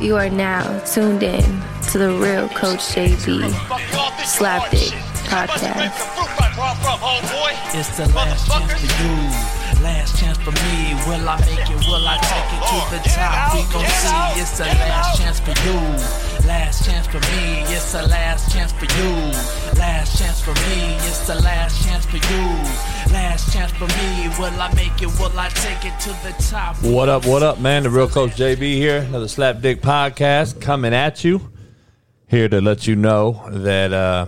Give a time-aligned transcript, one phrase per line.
[0.00, 1.44] You are now tuned in
[1.92, 3.50] to the real Coach JB
[4.24, 4.90] Slapdick
[5.28, 5.94] podcast.
[7.72, 9.59] It's the last chance for you,
[9.90, 10.94] last chance for me.
[11.06, 11.80] Will I make it?
[11.88, 13.54] Will I take it to the top?
[13.54, 14.40] We gon' see.
[14.40, 15.78] It's the last chance for you,
[16.46, 17.42] last chance for me.
[17.74, 19.10] It's the last chance for you,
[19.78, 20.94] last chance for me.
[21.08, 22.44] It's the last chance for you,
[23.12, 24.28] last chance for me.
[24.38, 25.10] Will I make it?
[25.18, 26.76] Will I take it to the top?
[26.82, 27.82] What up, what up, man?
[27.82, 28.98] The real Coach JB here.
[29.08, 31.40] Another Slap Dick podcast coming at you.
[32.28, 34.26] Here to let you know that uh,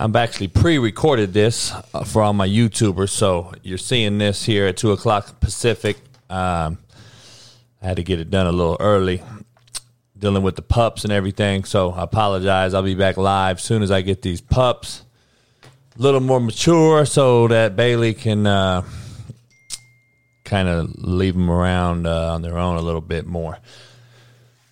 [0.00, 3.10] I'm actually pre recorded this uh, for all my YouTubers.
[3.10, 5.98] So you're seeing this here at 2 o'clock Pacific.
[6.30, 6.78] Um,
[7.82, 9.22] I had to get it done a little early,
[10.18, 11.64] dealing with the pups and everything.
[11.64, 12.72] So I apologize.
[12.72, 15.02] I'll be back live soon as I get these pups
[15.62, 18.46] a little more mature so that Bailey can.
[18.46, 18.82] Uh,
[20.44, 23.56] kind of leave them around uh, on their own a little bit more.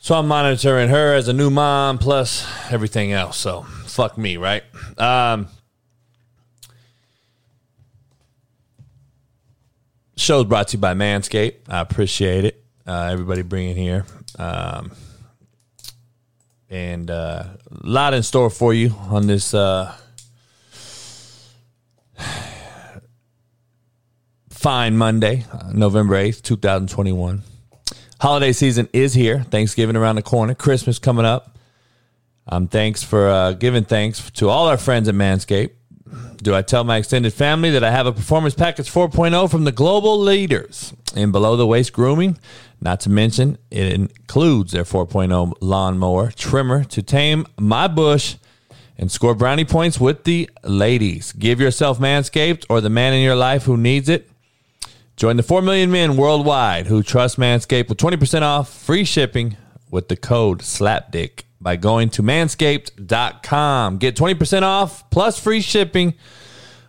[0.01, 3.37] So I'm monitoring her as a new mom plus everything else.
[3.37, 3.65] So
[3.99, 4.63] fuck me, right?
[4.97, 5.49] Um,
[10.17, 11.69] show's brought to you by Manscaped.
[11.69, 12.65] I appreciate it.
[12.87, 14.07] Uh, everybody bringing here.
[14.39, 14.93] Um,
[16.71, 19.93] and uh, a lot in store for you on this uh,
[24.49, 27.43] fine Monday, uh, November 8th, 2021.
[28.21, 29.43] Holiday season is here.
[29.43, 30.55] Thanksgiving around the corner.
[30.55, 31.58] Christmas coming up.
[32.49, 35.73] Um, thanks for uh, giving thanks to all our friends at Manscaped.
[36.39, 39.73] Do I tell my extended family that I have a performance package 4.0 from the
[39.73, 42.39] global leaders in below the waist grooming?
[42.81, 48.37] Not to mention, it includes their 4.0 lawnmower trimmer to tame my bush
[48.97, 51.33] and score brownie points with the ladies.
[51.33, 54.31] Give yourself Manscaped or the man in your life who needs it.
[55.17, 59.57] Join the 4 million men worldwide who trust Manscaped with 20% off free shipping
[59.91, 63.99] with the code SLAPDICK by going to manscaped.com.
[63.99, 66.15] Get 20% off plus free shipping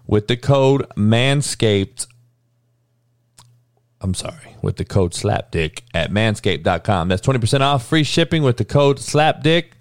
[0.06, 2.08] with the code MANSCAPED.
[4.02, 7.10] I'm sorry, with the code SLAPDICK at manscaped.com.
[7.10, 9.72] That's 20% off free shipping with the code SLAPDICK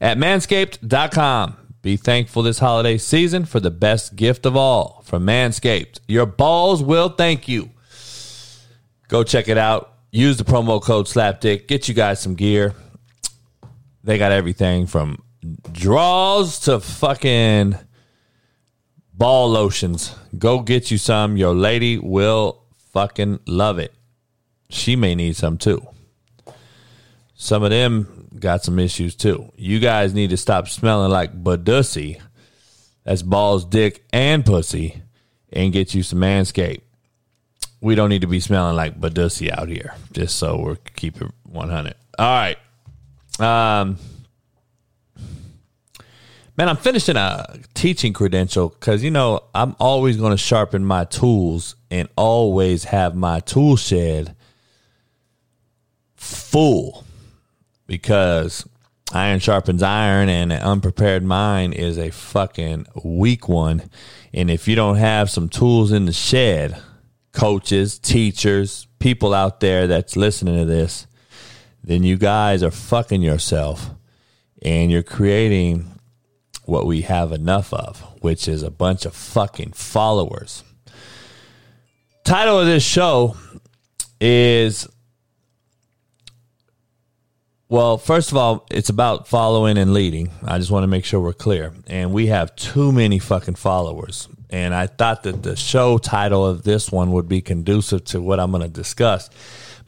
[0.00, 1.56] at manscaped.com.
[1.82, 6.00] Be thankful this holiday season for the best gift of all from Manscaped.
[6.08, 7.70] Your balls will thank you.
[9.08, 9.94] Go check it out.
[10.10, 11.68] Use the promo code SLAPDICK.
[11.68, 12.74] Get you guys some gear.
[14.06, 15.20] They got everything from
[15.72, 17.76] draws to fucking
[19.12, 20.14] ball lotions.
[20.38, 21.36] Go get you some.
[21.36, 22.62] Your lady will
[22.92, 23.92] fucking love it.
[24.70, 25.84] She may need some too.
[27.34, 29.50] Some of them got some issues too.
[29.56, 32.20] You guys need to stop smelling like Badussy.
[33.02, 35.02] That's balls, dick, and pussy,
[35.52, 36.82] and get you some Manscaped.
[37.80, 41.32] We don't need to be smelling like Badussy out here, just so we're keep it
[41.42, 41.94] 100.
[42.20, 42.58] All right.
[43.38, 43.98] Um,
[46.56, 51.04] man, I'm finishing a teaching credential because, you know, I'm always going to sharpen my
[51.04, 54.34] tools and always have my tool shed
[56.16, 57.04] full
[57.86, 58.66] because
[59.12, 63.88] iron sharpens iron and an unprepared mind is a fucking weak one.
[64.32, 66.80] And if you don't have some tools in the shed,
[67.32, 71.05] coaches, teachers, people out there that's listening to this,
[71.86, 73.90] then you guys are fucking yourself
[74.60, 75.92] and you're creating
[76.64, 80.64] what we have enough of, which is a bunch of fucking followers.
[82.24, 83.36] Title of this show
[84.20, 84.88] is
[87.68, 90.30] well, first of all, it's about following and leading.
[90.44, 91.72] I just want to make sure we're clear.
[91.88, 94.28] And we have too many fucking followers.
[94.50, 98.38] And I thought that the show title of this one would be conducive to what
[98.38, 99.30] I'm going to discuss.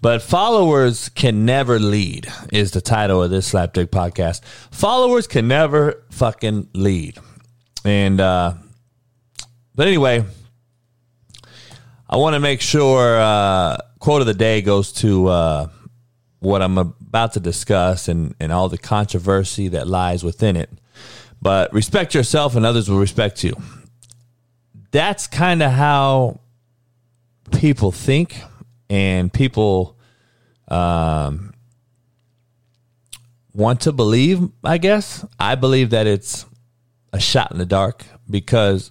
[0.01, 4.43] But followers can never lead is the title of this Slapdick podcast.
[4.71, 7.19] Followers can never fucking lead.
[7.85, 8.55] And uh
[9.75, 10.25] but anyway,
[12.09, 15.69] I want to make sure uh quote of the day goes to uh
[16.39, 20.71] what I'm about to discuss and, and all the controversy that lies within it.
[21.43, 23.55] But respect yourself and others will respect you.
[24.93, 26.41] That's kind of how
[27.51, 28.41] people think
[28.91, 29.97] and people
[30.69, 31.53] um,
[33.55, 35.25] want to believe, I guess.
[35.39, 36.47] I believe that it's
[37.13, 38.91] a shot in the dark because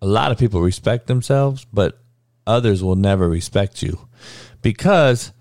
[0.00, 1.98] a lot of people respect themselves, but
[2.46, 4.08] others will never respect you
[4.62, 5.32] because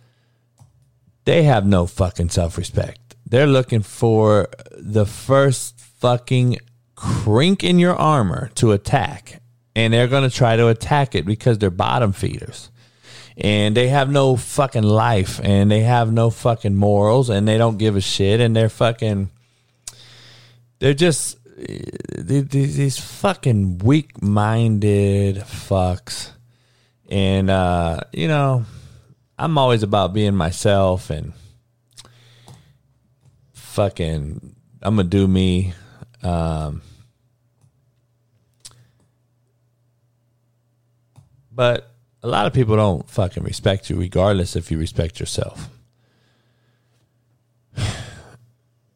[1.25, 3.16] they have no fucking self respect.
[3.25, 6.57] They're looking for the first fucking
[6.95, 9.42] crink in your armor to attack.
[9.75, 12.70] And they're going to try to attack it because they're bottom feeders.
[13.42, 17.78] And they have no fucking life and they have no fucking morals and they don't
[17.78, 19.32] give a shit and they're fucking
[20.78, 21.40] they're just
[22.18, 26.32] these fucking weak-minded fucks.
[27.10, 28.66] And uh you know
[29.38, 31.34] i'm always about being myself and
[33.54, 35.74] fucking i'm gonna do me
[36.22, 36.82] um
[41.52, 41.91] but
[42.23, 45.69] a lot of people don't fucking respect you regardless if you respect yourself.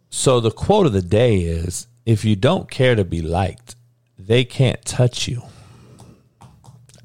[0.10, 3.76] So the quote of the day is if you don't care to be liked,
[4.18, 5.44] they can't touch you.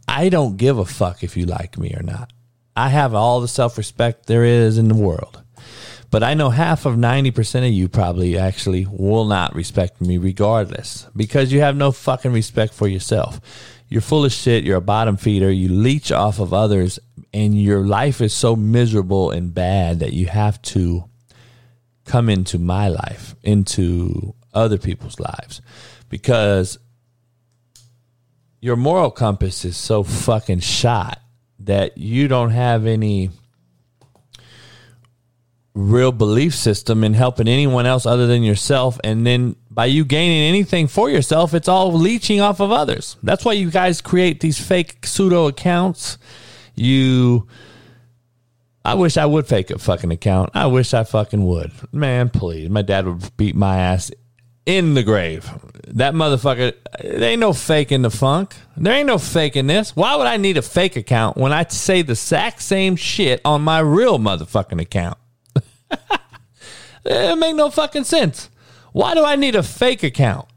[0.06, 2.32] I don't give a fuck if you like me or not.
[2.76, 5.43] I have all the self respect there is in the world.
[6.11, 11.06] But I know half of 90% of you probably actually will not respect me regardless
[11.14, 13.40] because you have no fucking respect for yourself
[13.91, 14.65] you're full of shit.
[14.65, 15.51] You're a bottom feeder.
[15.51, 17.01] You leech off of others,
[17.35, 21.05] and your life is so miserable and bad that you have to
[22.05, 25.61] come into my life, into other people's lives,
[26.09, 26.79] because
[28.61, 31.21] your moral compass is so fucking shot
[31.59, 33.31] that you don't have any
[35.75, 38.99] real belief system in helping anyone else other than yourself.
[39.05, 43.17] And then by you gaining anything for yourself, it's all leeching off of others.
[43.22, 46.19] That's why you guys create these fake pseudo accounts.
[46.75, 47.46] You.
[48.82, 50.50] I wish I would fake a fucking account.
[50.55, 51.70] I wish I fucking would.
[51.93, 52.70] Man, please.
[52.70, 54.11] My dad would beat my ass
[54.64, 55.50] in the grave.
[55.88, 56.72] That motherfucker,
[57.02, 58.55] there ain't no faking the funk.
[58.78, 59.94] There ain't no faking this.
[59.94, 63.61] Why would I need a fake account when I say the exact same shit on
[63.61, 65.19] my real motherfucking account?
[67.05, 68.51] it make no fucking sense.
[68.93, 70.49] Why do I need a fake account?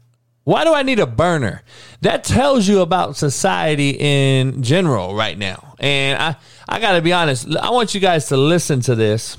[0.44, 1.62] Why do I need a burner?
[2.02, 5.74] That tells you about society in general right now.
[5.78, 6.36] And I,
[6.68, 7.48] I got to be honest.
[7.56, 9.38] I want you guys to listen to this,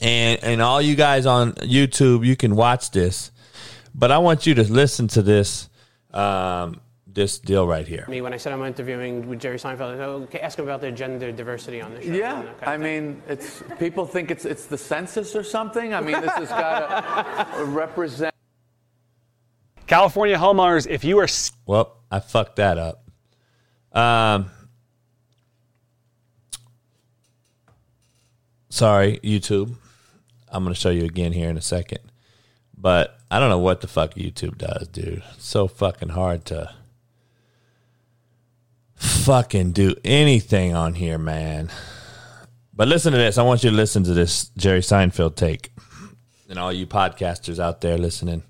[0.00, 3.32] and and all you guys on YouTube, you can watch this,
[3.94, 5.68] but I want you to listen to this.
[6.12, 6.80] Um,
[7.14, 8.06] this deal right here.
[8.08, 10.80] Me, when I said I'm interviewing with Jerry Seinfeld, I said, okay, ask him about
[10.80, 12.12] the gender diversity on the show.
[12.12, 15.94] Yeah, I mean, it's people think it's it's the census or something.
[15.94, 18.34] I mean, this has got to represent.
[19.86, 21.28] California homeowners, if you are.
[21.66, 23.08] Well, I fucked that up.
[23.92, 24.50] Um,
[28.70, 29.74] sorry, YouTube.
[30.48, 32.00] I'm going to show you again here in a second.
[32.76, 35.22] But I don't know what the fuck YouTube does, dude.
[35.34, 36.74] It's so fucking hard to
[39.02, 41.70] fucking do anything on here, man.
[42.72, 43.36] But listen to this.
[43.36, 45.72] I want you to listen to this Jerry Seinfeld take.
[46.48, 48.42] And all you podcasters out there listening,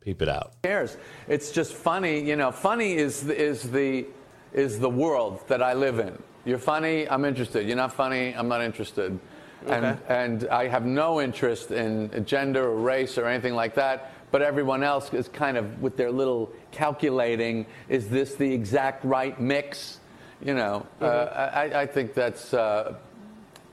[0.00, 0.52] peep it out.
[0.62, 0.96] Cares.
[1.28, 2.52] It's just funny, you know.
[2.52, 4.06] Funny is is the
[4.52, 6.20] is the world that I live in.
[6.44, 7.66] You're funny, I'm interested.
[7.66, 9.18] You're not funny, I'm not interested.
[9.64, 9.74] Okay.
[9.74, 14.42] And and I have no interest in gender or race or anything like that but
[14.42, 20.00] everyone else is kind of with their little calculating is this the exact right mix?
[20.44, 21.38] You know, uh, mm-hmm.
[21.74, 22.94] uh, I, I, think that's, uh,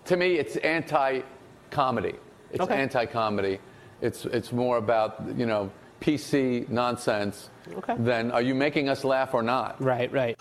[0.06, 1.22] to me, it's anti
[1.72, 2.14] comedy.
[2.52, 2.76] It's okay.
[2.76, 3.60] anti comedy.
[4.02, 7.96] It's, it's more about, you know, PC nonsense okay.
[7.98, 9.82] than are you making us laugh or not?
[9.82, 10.40] Right, right.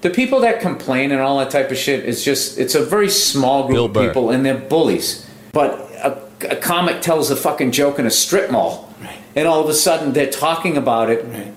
[0.00, 3.08] The people that complain and all that type of shit is just, it's a very
[3.10, 5.28] small group Bill of people and they're bullies.
[5.52, 9.18] But a, a comic tells a fucking joke in a strip mall Right.
[9.36, 11.24] and all of a sudden they're talking about it.
[11.24, 11.54] Right.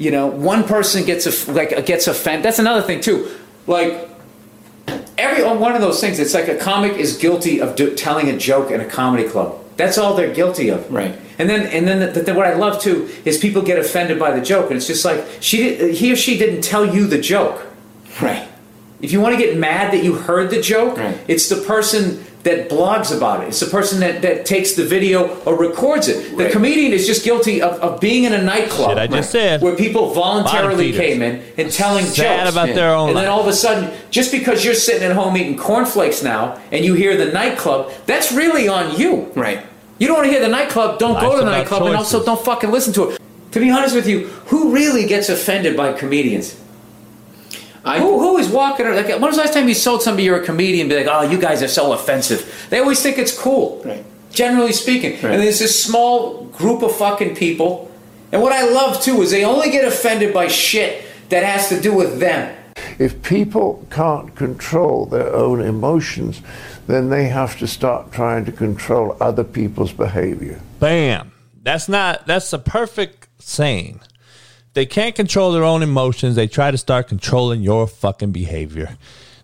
[0.00, 2.42] You know, one person gets a, like gets offended.
[2.42, 3.36] That's another thing too.
[3.66, 4.08] Like
[5.18, 6.18] every oh, one of those things.
[6.18, 9.62] It's like a comic is guilty of do, telling a joke in a comedy club.
[9.76, 10.90] That's all they're guilty of.
[10.90, 11.18] Right.
[11.38, 14.30] And then and then the, the, what I love too is people get offended by
[14.34, 17.66] the joke, and it's just like she he or she didn't tell you the joke.
[18.22, 18.48] Right.
[19.02, 21.18] If you want to get mad that you heard the joke, right.
[21.28, 23.48] it's the person that blogs about it.
[23.48, 26.36] It's the person that, that takes the video or records it.
[26.36, 26.52] The right.
[26.52, 28.90] comedian is just guilty of, of being in a nightclub.
[28.90, 29.60] Shit I just said.
[29.60, 32.52] Where people voluntarily came in and telling Sad jokes.
[32.56, 33.24] about their own And life.
[33.24, 36.84] then all of a sudden, just because you're sitting at home eating cornflakes now and
[36.84, 39.30] you hear the nightclub, that's really on you.
[39.34, 39.64] Right.
[39.98, 41.90] You don't want to hear the nightclub, don't Life's go to the nightclub, choices.
[41.90, 43.20] and also don't fucking listen to it.
[43.52, 46.58] To be honest with you, who really gets offended by comedians?
[47.84, 48.86] I, who, who is walking?
[48.86, 48.96] Around?
[48.96, 50.88] Like, when was the last time you told somebody you're a comedian?
[50.88, 52.66] Be like, oh, you guys are so offensive.
[52.70, 54.04] They always think it's cool, right.
[54.30, 55.12] generally speaking.
[55.12, 55.32] Right.
[55.32, 57.90] And there's this small group of fucking people.
[58.32, 61.80] And what I love too is they only get offended by shit that has to
[61.80, 62.56] do with them.
[62.98, 66.42] If people can't control their own emotions,
[66.86, 70.60] then they have to start trying to control other people's behavior.
[70.78, 71.32] Bam.
[71.62, 72.26] That's not.
[72.26, 74.00] That's a perfect saying
[74.74, 76.36] they can't control their own emotions.
[76.36, 78.96] They try to start controlling your fucking behavior.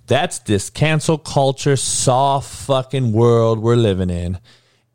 [0.07, 4.39] That's this cancel culture, soft fucking world we're living in.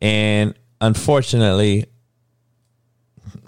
[0.00, 1.86] And unfortunately,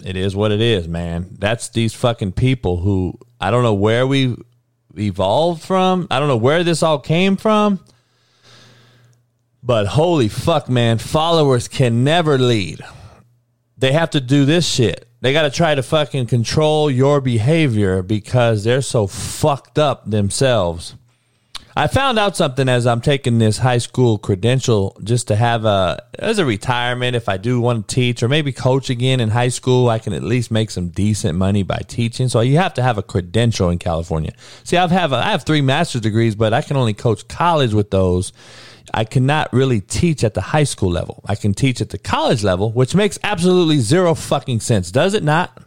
[0.03, 1.35] it is what it is, man.
[1.39, 4.35] That's these fucking people who I don't know where we
[4.95, 6.07] evolved from.
[6.11, 7.83] I don't know where this all came from.
[9.63, 12.81] But holy fuck, man, followers can never lead.
[13.77, 15.07] They have to do this shit.
[15.25, 20.93] They got to try to fucking control your behavior because they're so fucked up themselves.
[21.75, 26.03] I found out something as I'm taking this high school credential just to have a
[26.19, 29.49] as a retirement if I do want to teach or maybe coach again in high
[29.49, 32.83] school I can at least make some decent money by teaching so you have to
[32.83, 34.31] have a credential in California.
[34.63, 37.73] See I've have a, I have 3 master's degrees but I can only coach college
[37.73, 38.31] with those.
[38.93, 41.23] I cannot really teach at the high school level.
[41.25, 45.23] I can teach at the college level which makes absolutely zero fucking sense, does it
[45.23, 45.63] not?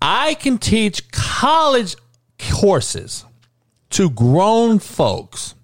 [0.00, 1.96] I can teach college
[2.38, 3.24] courses
[3.90, 5.54] to grown folks,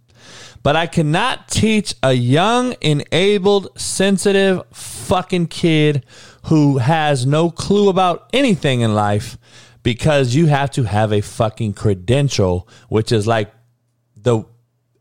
[0.62, 6.04] but I cannot teach a young, enabled, sensitive fucking kid
[6.44, 9.36] who has no clue about anything in life
[9.82, 13.52] because you have to have a fucking credential, which is like
[14.16, 14.44] the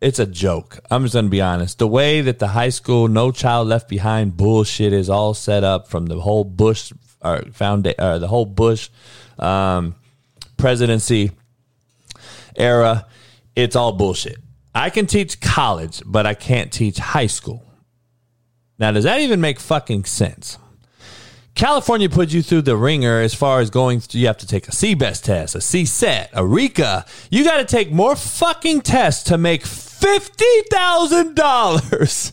[0.01, 0.79] it's a joke.
[0.89, 1.79] I'm just gonna be honest.
[1.79, 5.87] The way that the high school No Child Left Behind bullshit is all set up
[5.87, 6.91] from the whole Bush
[7.21, 8.89] or found uh, the whole Bush
[9.37, 9.95] um,
[10.57, 11.31] presidency
[12.55, 13.05] era
[13.55, 14.37] it's all bullshit.
[14.73, 17.65] I can teach college, but I can't teach high school.
[18.77, 20.57] Now, does that even make fucking sense?
[21.59, 24.69] California puts you through the ringer as far as going through, you have to take
[24.69, 27.05] a CBEST test, a CSET, a RICA.
[27.29, 32.31] You got to take more fucking tests to make $50,000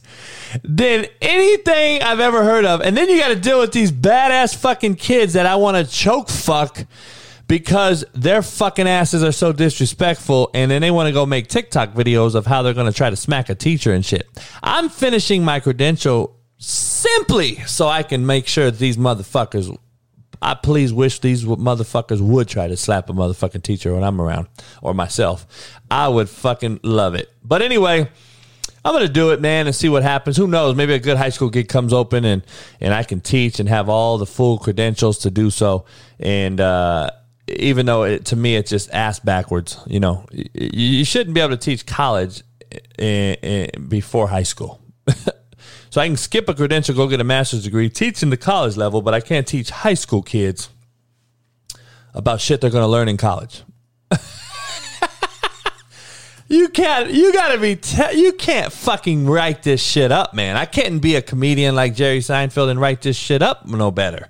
[0.62, 2.80] than anything I've ever heard of.
[2.82, 5.92] And then you got to deal with these badass fucking kids that I want to
[5.92, 6.86] choke fuck
[7.48, 11.94] because their fucking asses are so disrespectful and then they want to go make TikTok
[11.94, 14.28] videos of how they're going to try to smack a teacher and shit.
[14.62, 16.36] I'm finishing my credential
[16.96, 19.76] simply so I can make sure these motherfuckers
[20.42, 24.48] I please wish these motherfuckers would try to slap a motherfucking teacher when I'm around
[24.82, 25.46] or myself.
[25.90, 27.32] I would fucking love it.
[27.42, 28.08] But anyway,
[28.84, 30.36] I'm gonna do it, man, and see what happens.
[30.36, 30.76] Who knows?
[30.76, 32.42] Maybe a good high school gig comes open, and
[32.80, 35.86] and I can teach and have all the full credentials to do so.
[36.20, 37.10] And uh,
[37.48, 39.78] even though it, to me it's just ass backwards.
[39.86, 42.42] You know, you, shouldn't be able to teach college
[42.98, 44.80] in, in, before high school.
[45.96, 48.76] so I can skip a credential, go get a master's degree, teach in the college
[48.76, 50.68] level, but I can't teach high school kids
[52.12, 53.62] about shit they're going to learn in college.
[56.48, 57.10] you can't.
[57.10, 57.76] You gotta be.
[57.76, 60.58] Te- you can't fucking write this shit up, man.
[60.58, 64.28] I can't be a comedian like Jerry Seinfeld and write this shit up no better.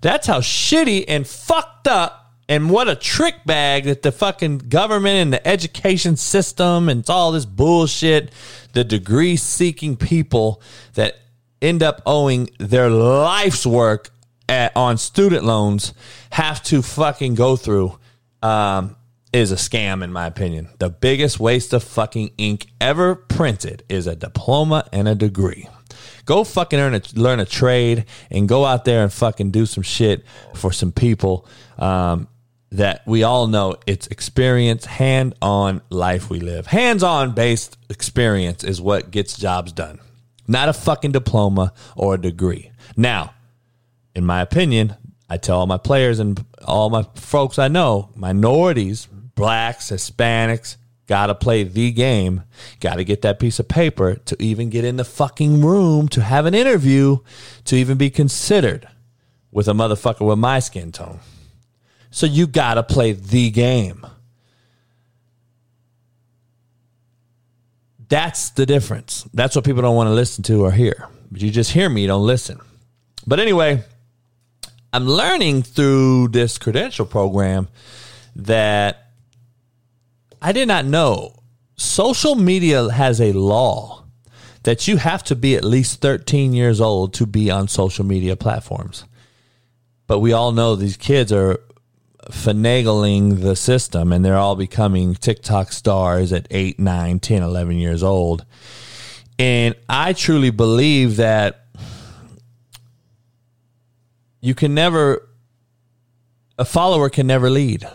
[0.00, 2.17] That's how shitty and fucked up
[2.48, 7.32] and what a trick bag that the fucking government and the education system and all
[7.32, 8.32] this bullshit,
[8.72, 10.62] the degree seeking people
[10.94, 11.18] that
[11.60, 14.10] end up owing their life's work
[14.48, 15.92] at, on student loans
[16.30, 17.98] have to fucking go through
[18.42, 18.96] um,
[19.32, 20.70] is a scam, in my opinion.
[20.78, 25.68] The biggest waste of fucking ink ever printed is a diploma and a degree.
[26.24, 29.82] Go fucking learn a, learn a trade and go out there and fucking do some
[29.82, 30.24] shit
[30.54, 31.46] for some people.
[31.78, 32.28] Um,
[32.70, 36.66] that we all know it's experience, hand on life we live.
[36.66, 39.98] Hands on based experience is what gets jobs done,
[40.46, 42.70] not a fucking diploma or a degree.
[42.96, 43.34] Now,
[44.14, 44.96] in my opinion,
[45.30, 51.34] I tell all my players and all my folks I know, minorities, blacks, Hispanics, gotta
[51.34, 52.42] play the game,
[52.80, 56.46] gotta get that piece of paper to even get in the fucking room to have
[56.46, 57.18] an interview,
[57.64, 58.88] to even be considered
[59.50, 61.20] with a motherfucker with my skin tone.
[62.10, 64.06] So you got to play the game.
[68.08, 69.28] That's the difference.
[69.34, 71.08] That's what people don't want to listen to or hear.
[71.30, 72.58] But you just hear me, you don't listen.
[73.26, 73.84] But anyway,
[74.92, 77.68] I'm learning through this credential program
[78.36, 79.10] that
[80.40, 81.34] I did not know.
[81.76, 84.04] Social media has a law
[84.62, 88.36] that you have to be at least 13 years old to be on social media
[88.36, 89.04] platforms.
[90.06, 91.60] But we all know these kids are
[92.30, 98.02] finagling the system and they're all becoming TikTok stars at 8, 9, 10, 11 years
[98.02, 98.44] old.
[99.38, 101.66] And I truly believe that
[104.40, 105.28] you can never,
[106.58, 107.88] a follower can never lead.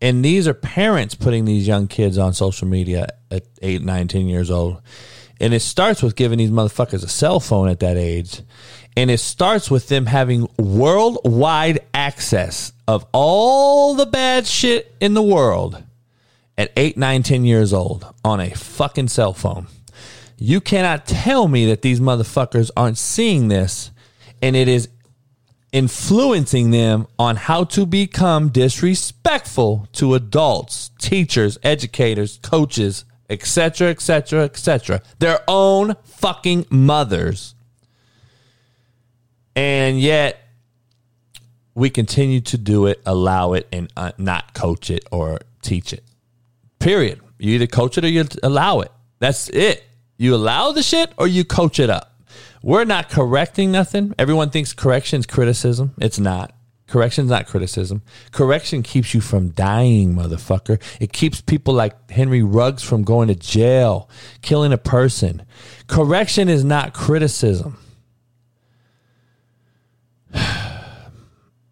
[0.00, 4.26] And these are parents putting these young kids on social media at 8, 9, 10
[4.26, 4.82] years old.
[5.40, 8.42] And it starts with giving these motherfuckers a cell phone at that age.
[8.96, 15.22] And it starts with them having worldwide access of all the bad shit in the
[15.22, 15.82] world
[16.58, 19.66] at 8, 9, 10 years old on a fucking cell phone.
[20.36, 23.90] You cannot tell me that these motherfuckers aren't seeing this
[24.42, 24.88] and it is
[25.72, 35.00] influencing them on how to become disrespectful to adults, teachers, educators, coaches, etc., etc., etc.
[35.18, 37.54] Their own fucking mothers.
[39.54, 40.38] And yet,
[41.74, 46.04] we continue to do it, allow it, and uh, not coach it or teach it.
[46.78, 47.20] Period.
[47.38, 48.92] You either coach it or you allow it.
[49.18, 49.84] That's it.
[50.16, 52.12] You allow the shit or you coach it up.
[52.62, 54.14] We're not correcting nothing.
[54.18, 55.94] Everyone thinks correction is criticism.
[55.98, 56.54] It's not.
[56.86, 58.02] Correction's not criticism.
[58.32, 60.80] Correction keeps you from dying, motherfucker.
[61.00, 64.10] It keeps people like Henry Ruggs from going to jail,
[64.42, 65.42] killing a person.
[65.86, 67.78] Correction is not criticism.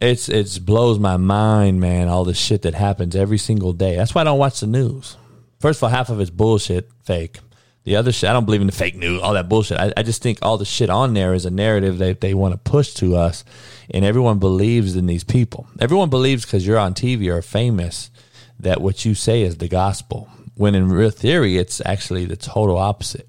[0.00, 2.08] It's it's blows my mind, man.
[2.08, 3.96] All the shit that happens every single day.
[3.96, 5.16] That's why I don't watch the news.
[5.60, 7.38] First of all, half of it's bullshit, fake.
[7.84, 9.78] The other shit, I don't believe in the fake news, all that bullshit.
[9.78, 12.52] I, I just think all the shit on there is a narrative that they want
[12.52, 13.44] to push to us,
[13.90, 15.66] and everyone believes in these people.
[15.78, 18.10] Everyone believes because you're on TV or famous
[18.58, 20.28] that what you say is the gospel.
[20.56, 23.28] When in real theory, it's actually the total opposite.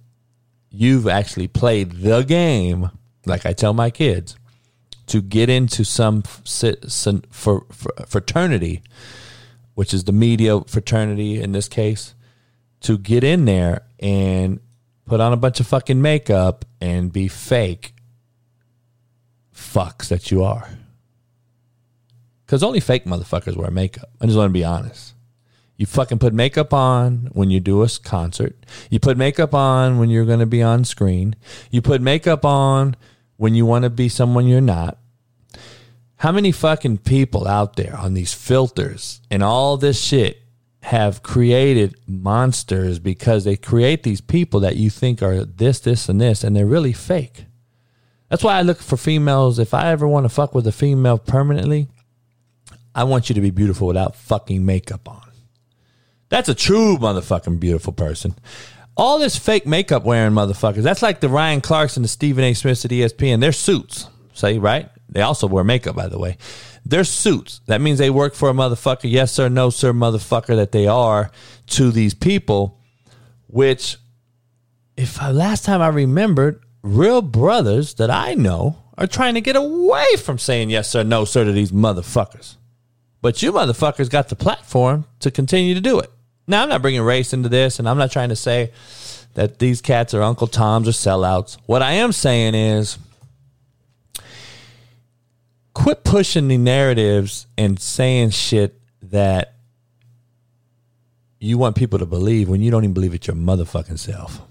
[0.69, 2.91] You've actually played the game,
[3.25, 4.35] like I tell my kids,
[5.11, 6.21] to get into some
[8.07, 8.81] fraternity,
[9.73, 12.15] which is the media fraternity in this case,
[12.79, 14.61] to get in there and
[15.05, 17.93] put on a bunch of fucking makeup and be fake
[19.53, 20.69] fucks that you are.
[22.45, 24.09] Because only fake motherfuckers wear makeup.
[24.21, 25.13] I just want to be honest.
[25.75, 28.65] You fucking put makeup on when you do a concert.
[28.89, 31.35] You put makeup on when you're going to be on screen.
[31.69, 32.95] You put makeup on
[33.35, 34.99] when you want to be someone you're not.
[36.21, 40.43] How many fucking people out there on these filters and all this shit
[40.83, 46.21] have created monsters because they create these people that you think are this, this, and
[46.21, 47.45] this, and they're really fake.
[48.29, 49.57] That's why I look for females.
[49.57, 51.87] If I ever want to fuck with a female permanently,
[52.93, 55.27] I want you to be beautiful without fucking makeup on.
[56.29, 58.35] That's a true motherfucking beautiful person.
[58.95, 62.53] All this fake makeup wearing motherfuckers, that's like the Ryan Clarks and the Stephen A.
[62.53, 63.39] Smiths at ESPN.
[63.39, 64.87] They're suits, say, right?
[65.11, 66.37] They also wear makeup, by the way.
[66.85, 67.61] They're suits.
[67.67, 71.31] That means they work for a motherfucker, yes sir, no sir, motherfucker that they are
[71.67, 72.79] to these people,
[73.47, 73.97] which,
[74.97, 79.55] if I, last time I remembered, real brothers that I know are trying to get
[79.55, 82.55] away from saying yes sir, no sir to these motherfuckers.
[83.21, 86.09] But you motherfuckers got the platform to continue to do it.
[86.47, 88.71] Now, I'm not bringing race into this, and I'm not trying to say
[89.35, 91.57] that these cats are Uncle Toms or sellouts.
[91.65, 92.97] What I am saying is,
[95.73, 99.55] quit pushing the narratives and saying shit that
[101.39, 104.41] you want people to believe when you don't even believe it your motherfucking self.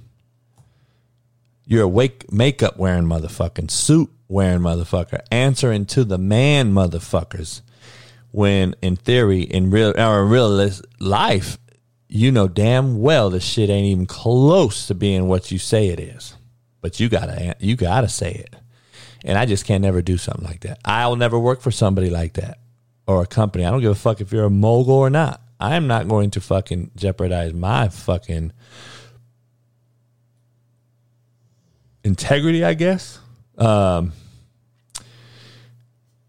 [1.64, 7.62] You're a wake makeup wearing motherfucking suit wearing motherfucker answering to the man motherfuckers
[8.30, 11.58] when in theory in real or in real life
[12.08, 15.98] you know damn well the shit ain't even close to being what you say it
[15.98, 16.36] is
[16.80, 18.54] but you gotta you gotta say it
[19.24, 20.78] and I just can't never do something like that.
[20.84, 22.58] I'll never work for somebody like that
[23.06, 23.64] or a company.
[23.64, 25.40] I don't give a fuck if you're a mogul or not.
[25.58, 28.52] I am not going to fucking jeopardize my fucking
[32.02, 33.18] integrity, I guess.
[33.58, 34.12] Um,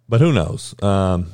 [0.10, 0.76] but who knows?
[0.84, 1.28] Um,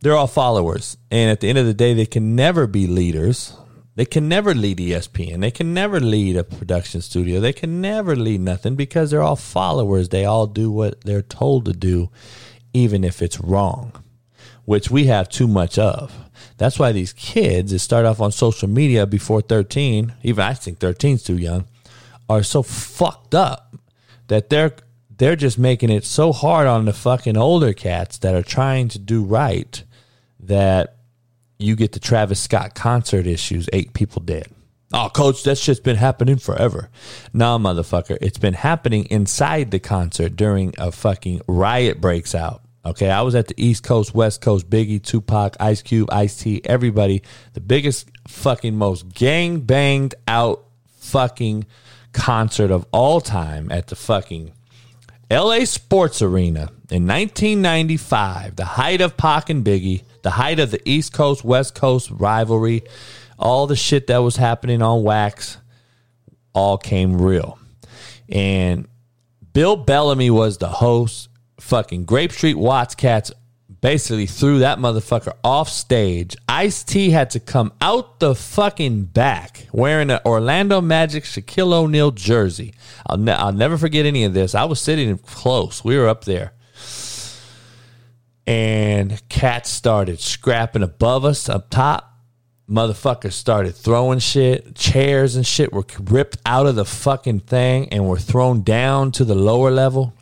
[0.00, 0.96] they're all followers.
[1.10, 3.56] And at the end of the day, they can never be leaders.
[3.98, 5.40] They can never lead ESPN.
[5.40, 7.40] They can never lead a production studio.
[7.40, 10.10] They can never lead nothing because they're all followers.
[10.10, 12.08] They all do what they're told to do,
[12.72, 14.04] even if it's wrong,
[14.64, 16.16] which we have too much of.
[16.58, 20.78] That's why these kids that start off on social media before 13, even I think
[20.78, 21.66] 13's too young,
[22.28, 23.74] are so fucked up
[24.28, 24.76] that they're
[25.16, 29.00] they're just making it so hard on the fucking older cats that are trying to
[29.00, 29.82] do right
[30.38, 30.97] that
[31.58, 34.48] you get the Travis Scott concert issues, eight people dead.
[34.92, 36.88] Oh, coach, that's shit's been happening forever.
[37.34, 38.16] Nah, motherfucker.
[38.22, 42.62] It's been happening inside the concert during a fucking riot breaks out.
[42.86, 46.62] Okay, I was at the East Coast, West Coast, Biggie, Tupac, Ice Cube, Ice T,
[46.64, 47.22] everybody.
[47.52, 50.64] The biggest fucking most gang banged out
[51.00, 51.66] fucking
[52.14, 54.52] concert of all time at the fucking
[55.30, 60.86] LA Sports Arena in 1995, the height of Pac and Biggie the height of the
[60.86, 62.82] East Coast West Coast rivalry,
[63.38, 65.56] all the shit that was happening on wax,
[66.52, 67.58] all came real.
[68.28, 68.86] And
[69.54, 71.30] Bill Bellamy was the host.
[71.60, 73.32] Fucking Grape Street Watts Cats
[73.80, 76.36] basically threw that motherfucker off stage.
[76.46, 82.10] Ice T had to come out the fucking back wearing an Orlando Magic Shaquille O'Neal
[82.10, 82.74] jersey.
[83.06, 84.54] I'll, ne- I'll never forget any of this.
[84.54, 86.52] I was sitting close, we were up there.
[88.48, 92.14] And cats started scrapping above us up top.
[92.66, 94.74] Motherfuckers started throwing shit.
[94.74, 99.26] Chairs and shit were ripped out of the fucking thing and were thrown down to
[99.26, 100.14] the lower level.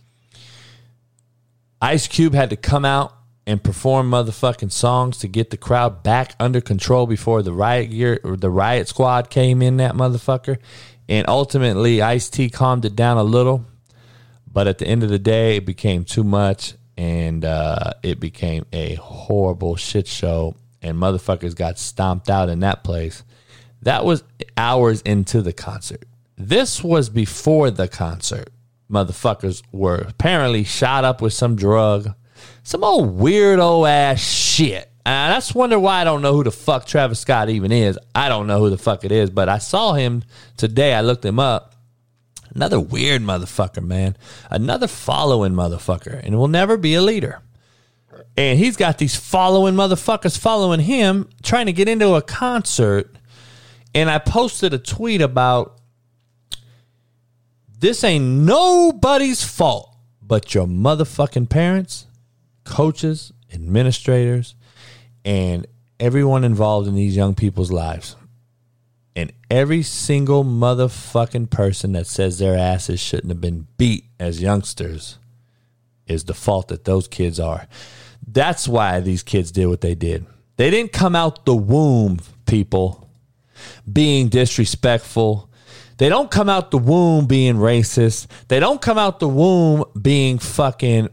[1.80, 3.14] Ice Cube had to come out
[3.46, 8.18] and perform motherfucking songs to get the crowd back under control before the riot gear
[8.24, 10.58] or the riot squad came in that motherfucker.
[11.08, 13.66] And ultimately Ice T calmed it down a little.
[14.52, 18.64] But at the end of the day, it became too much and uh, it became
[18.72, 20.56] a horrible shit show.
[20.82, 23.24] And motherfuckers got stomped out in that place.
[23.82, 24.22] That was
[24.56, 26.04] hours into the concert.
[26.36, 28.50] This was before the concert
[28.90, 32.14] motherfuckers were apparently shot up with some drug,
[32.62, 34.90] some old weirdo ass shit.
[35.04, 37.98] And just wonder why I don't know who the fuck Travis Scott even is.
[38.14, 40.24] I don't know who the fuck it is, but I saw him
[40.56, 40.94] today.
[40.94, 41.75] I looked him up.
[42.56, 44.16] Another weird motherfucker, man.
[44.50, 47.42] Another following motherfucker, and will never be a leader.
[48.34, 53.14] And he's got these following motherfuckers following him, trying to get into a concert.
[53.94, 55.78] And I posted a tweet about
[57.78, 62.06] this ain't nobody's fault but your motherfucking parents,
[62.64, 64.54] coaches, administrators,
[65.26, 65.66] and
[66.00, 68.16] everyone involved in these young people's lives.
[69.16, 75.18] And every single motherfucking person that says their asses shouldn't have been beat as youngsters
[76.06, 77.66] is the fault that those kids are.
[78.24, 80.26] That's why these kids did what they did.
[80.56, 83.10] They didn't come out the womb, people,
[83.90, 85.50] being disrespectful,
[85.98, 88.26] they don't come out the womb being racist.
[88.48, 91.08] They don't come out the womb being fucking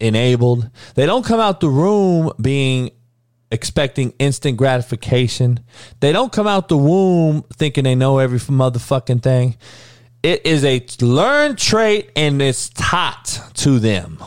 [0.00, 0.70] enabled.
[0.96, 2.90] They don't come out the room being
[3.54, 5.60] expecting instant gratification.
[6.00, 9.56] They don't come out the womb thinking they know every motherfucking thing.
[10.22, 14.22] It is a learned trait and it's taught to them.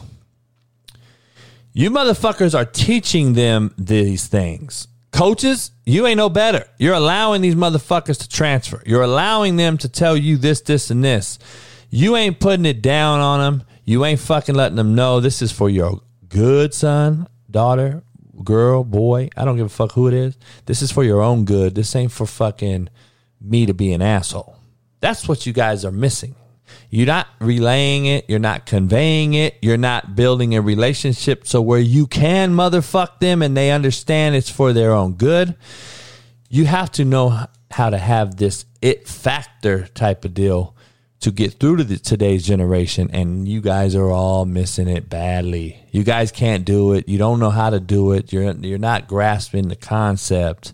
[1.73, 4.87] You motherfuckers are teaching them these things.
[5.11, 6.67] Coaches, you ain't no better.
[6.77, 8.81] You're allowing these motherfuckers to transfer.
[8.85, 11.39] You're allowing them to tell you this, this, and this.
[11.89, 13.67] You ain't putting it down on them.
[13.85, 18.03] You ain't fucking letting them know this is for your good son, daughter,
[18.43, 19.29] girl, boy.
[19.35, 20.37] I don't give a fuck who it is.
[20.65, 21.75] This is for your own good.
[21.75, 22.89] This ain't for fucking
[23.41, 24.55] me to be an asshole.
[24.99, 26.35] That's what you guys are missing.
[26.89, 28.25] You're not relaying it.
[28.27, 29.55] You're not conveying it.
[29.61, 34.49] You're not building a relationship so where you can motherfuck them and they understand it's
[34.49, 35.55] for their own good.
[36.49, 40.75] You have to know how to have this it factor type of deal
[41.19, 45.79] to get through to the, today's generation and you guys are all missing it badly.
[45.91, 47.09] You guys can't do it.
[47.09, 48.31] You don't know how to do it.
[48.31, 50.73] You're you're not grasping the concept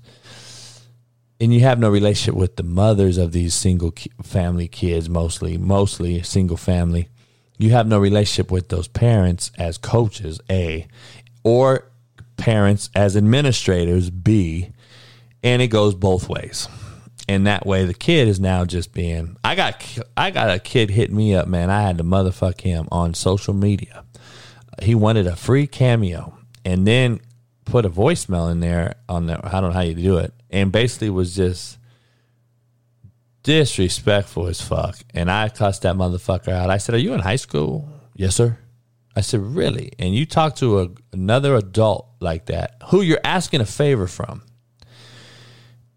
[1.43, 6.21] and you have no relationship with the mothers of these single family kids mostly mostly
[6.23, 7.09] single family
[7.57, 10.87] you have no relationship with those parents as coaches a
[11.43, 11.91] or
[12.37, 14.71] parents as administrators b
[15.43, 16.67] and it goes both ways
[17.27, 19.83] and that way the kid is now just being i got
[20.17, 23.53] i got a kid hitting me up man i had to motherfuck him on social
[23.53, 24.03] media
[24.81, 27.19] he wanted a free cameo and then
[27.65, 30.71] put a voicemail in there on the i don't know how you do it and
[30.71, 31.77] basically was just
[33.43, 34.97] disrespectful as fuck.
[35.13, 36.69] And I cussed that motherfucker out.
[36.69, 37.87] I said, Are you in high school?
[38.15, 38.57] Yes, sir.
[39.15, 39.91] I said, Really?
[39.99, 44.43] And you talk to a, another adult like that, who you're asking a favor from.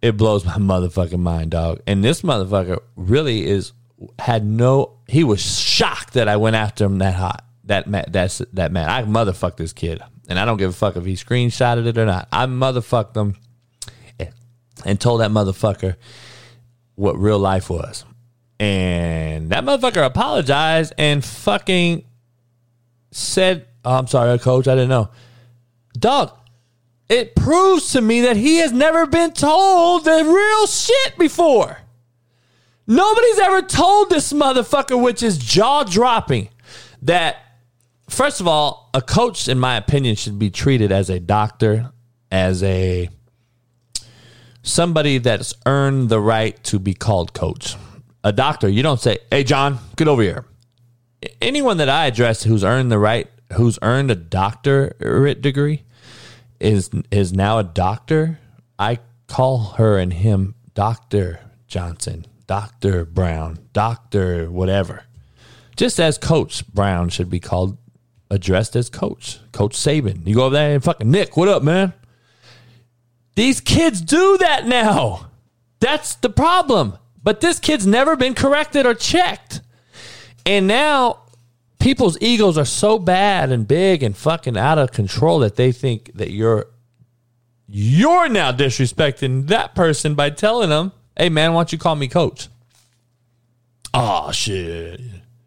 [0.03, 1.81] It blows my motherfucking mind, dog.
[1.87, 3.73] And this motherfucker really is
[4.19, 4.99] had no.
[5.09, 7.45] He was shocked that I went after him that hot.
[7.65, 8.89] That man, that's that man.
[8.89, 12.07] I motherfucked this kid, and I don't give a fuck if he screenshotted it or
[12.07, 12.29] not.
[12.31, 13.37] I motherfucked him
[14.85, 15.97] and told that motherfucker
[16.95, 18.05] what real life was.
[18.59, 22.05] And that motherfucker apologized and fucking
[23.11, 25.11] said, oh, I'm sorry, coach, I didn't know.
[25.99, 26.33] Dog,
[27.09, 31.79] it proves to me that he has never been told the real shit before.
[32.87, 36.49] Nobody's ever told this motherfucker, which is jaw dropping,
[37.03, 37.37] that
[38.09, 41.91] first of all, a coach, in my opinion, should be treated as a doctor,
[42.31, 43.09] as a
[44.63, 47.77] somebody that's earned the right to be called coach.
[48.25, 50.45] A doctor, you don't say, "Hey, John, get over here."
[51.41, 55.85] Anyone that I address who's earned the right, who's earned a doctorate degree,
[56.61, 58.39] is is now a doctor.
[58.79, 65.05] I call her and him Doctor Johnson, Doctor Brown, Doctor whatever.
[65.77, 67.77] Just as Coach Brown should be called
[68.31, 70.27] addressed as coach, Coach Saban.
[70.27, 71.93] You go over there and fucking Nick, what up, man?
[73.35, 75.31] These kids do that now.
[75.81, 76.97] That's the problem.
[77.23, 79.61] But this kid's never been corrected or checked.
[80.45, 81.26] And now
[81.87, 86.11] people's egos are so bad and big and fucking out of control that they think
[86.15, 86.67] that you're
[87.69, 92.09] you're now disrespecting that person by telling them, "Hey man, why don't you call me
[92.09, 92.49] coach?"
[93.95, 95.01] Oh shit.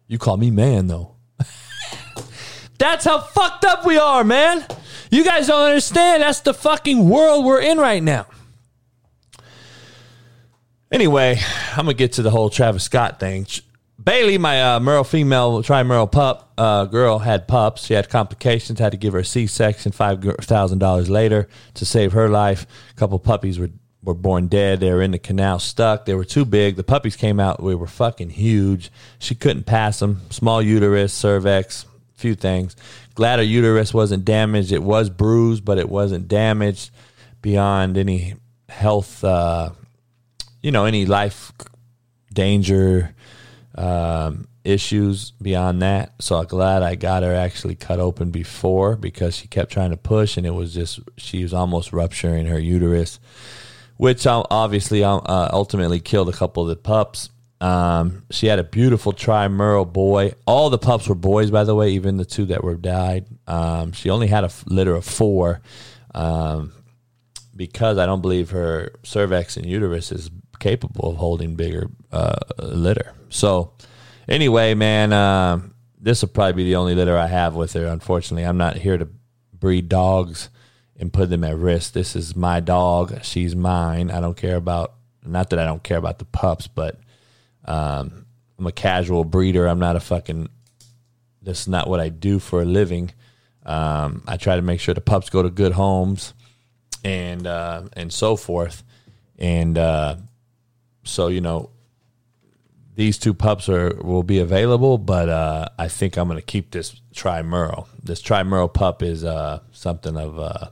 [0.06, 1.14] You call me man though.
[2.78, 4.64] That's how fucked up we are, man.
[5.10, 6.22] You guys don't understand.
[6.22, 8.24] That's the fucking world we're in right now.
[10.90, 11.38] Anyway,
[11.72, 13.46] I'm gonna get to the whole Travis Scott thing.
[14.02, 17.84] Bailey, my uh, Merle female tri Merle pup uh, girl, had pups.
[17.84, 18.78] She had complications.
[18.78, 19.92] Had to give her a C-section.
[19.92, 22.66] Five thousand dollars later to save her life.
[22.90, 23.70] A couple puppies were
[24.02, 24.80] were born dead.
[24.80, 26.06] They were in the canal, stuck.
[26.06, 26.76] They were too big.
[26.76, 27.62] The puppies came out.
[27.62, 28.90] We were fucking huge.
[29.18, 30.22] She couldn't pass them.
[30.30, 31.84] Small uterus, cervix,
[32.14, 32.76] few things.
[33.14, 34.72] Glad her uterus wasn't damaged.
[34.72, 36.90] It was bruised, but it wasn't damaged
[37.42, 38.36] beyond any
[38.70, 39.22] health.
[39.22, 39.70] Uh,
[40.62, 41.52] you know, any life
[42.32, 43.14] danger
[43.74, 46.12] um, issues beyond that.
[46.20, 49.96] So I'm glad I got her actually cut open before because she kept trying to
[49.96, 53.20] push and it was just, she was almost rupturing her uterus,
[53.96, 55.20] which obviously uh,
[55.52, 57.30] ultimately killed a couple of the pups.
[57.60, 60.32] Um, she had a beautiful tri Merle boy.
[60.46, 63.26] All the pups were boys, by the way, even the two that were died.
[63.46, 65.60] Um, she only had a litter of four
[66.14, 66.72] um,
[67.54, 73.14] because I don't believe her cervix and uterus is capable of holding bigger uh, litter.
[73.30, 73.72] So,
[74.28, 75.60] anyway, man, uh,
[76.00, 77.86] this will probably be the only litter I have with her.
[77.86, 79.08] Unfortunately, I'm not here to
[79.52, 80.48] breed dogs
[80.96, 81.92] and put them at risk.
[81.92, 83.24] This is my dog.
[83.24, 84.10] She's mine.
[84.10, 84.94] I don't care about.
[85.24, 86.98] Not that I don't care about the pups, but
[87.64, 88.26] um,
[88.58, 89.66] I'm a casual breeder.
[89.66, 90.48] I'm not a fucking.
[91.42, 93.12] This is not what I do for a living.
[93.64, 96.32] Um, I try to make sure the pups go to good homes,
[97.04, 98.82] and uh, and so forth.
[99.38, 100.16] And uh,
[101.10, 101.70] so you know,
[102.94, 106.70] these two pups are will be available, but uh, I think I'm going to keep
[106.70, 107.88] this Tri Merle.
[108.02, 110.68] This Tri Merle pup is uh, something of uh,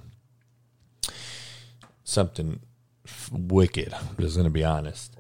[2.05, 2.61] something
[3.33, 3.93] wicked.
[3.93, 5.17] I'm just going to be honest.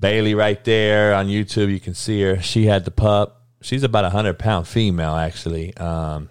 [0.00, 2.40] Bailey, right there on YouTube, you can see her.
[2.40, 3.42] She had the pup.
[3.60, 5.76] She's about a hundred pound female, actually.
[5.76, 6.28] Um,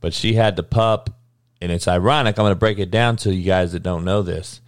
[0.00, 1.10] but she had the pup,
[1.60, 2.38] and it's ironic.
[2.38, 4.60] I'm going to break it down to you guys that don't know this.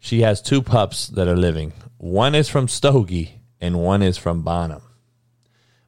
[0.00, 1.72] She has two pups that are living.
[1.98, 4.82] One is from Stogie, and one is from Bonham.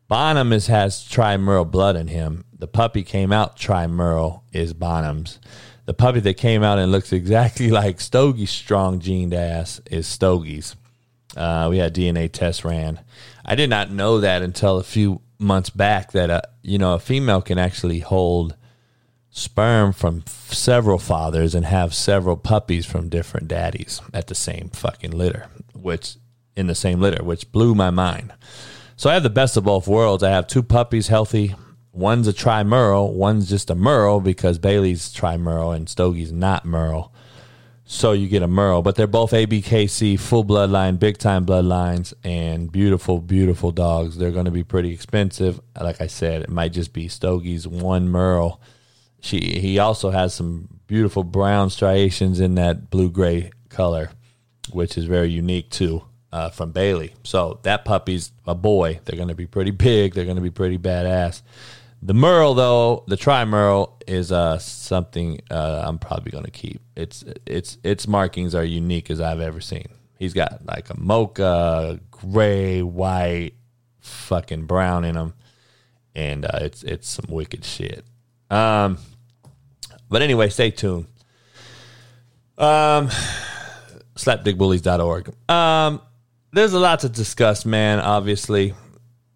[0.07, 2.45] Bonham is, has Tri Merle blood in him.
[2.57, 5.41] The puppy came out Tri Merle is Bonham's.
[5.87, 10.77] The puppy that came out and looks exactly like Stogie's strong gened ass is Stogie's.
[11.35, 13.01] Uh, we had DNA tests ran.
[13.45, 17.01] I did not know that until a few months back that a you know a
[17.01, 18.55] female can actually hold
[19.33, 24.69] sperm from f- several fathers and have several puppies from different daddies at the same
[24.69, 25.49] fucking litter
[25.83, 26.17] which
[26.57, 28.33] in the same litter, which blew my mind.
[28.97, 30.23] So I have the best of both worlds.
[30.23, 31.55] I have two puppies healthy.
[31.93, 36.65] One's a tri Merle, one's just a Merle because Bailey's tri Merle and Stogie's not
[36.65, 37.13] Merle.
[37.85, 42.73] So you get a Merle, but they're both ABKC, full bloodline, big time bloodlines, and
[42.73, 44.17] beautiful, beautiful dogs.
[44.17, 45.61] They're going to be pretty expensive.
[45.79, 48.61] Like I said, it might just be Stogie's one Merle.
[49.23, 54.11] She he also has some beautiful brown striations in that blue gray color
[54.71, 57.15] which is very unique too uh, from Bailey.
[57.25, 59.01] So that puppy's a boy.
[59.05, 60.15] They're going to be pretty big.
[60.15, 61.43] They're going to be pretty badass.
[62.05, 66.81] The Merle, though, the Tri Merle is uh, something uh, I'm probably going to keep.
[66.97, 69.87] Its its its markings are unique as I've ever seen.
[70.19, 73.53] He's got like a mocha, gray, white,
[74.01, 75.35] fucking brown in him,
[76.15, 78.05] and uh, it's it's some wicked shit.
[78.51, 78.99] Um,
[80.13, 81.07] but anyway, stay tuned.
[82.59, 83.09] Um,
[84.15, 85.33] slapdickbullies.org.
[85.51, 86.01] Um,
[86.53, 88.75] there's a lot to discuss, man, obviously.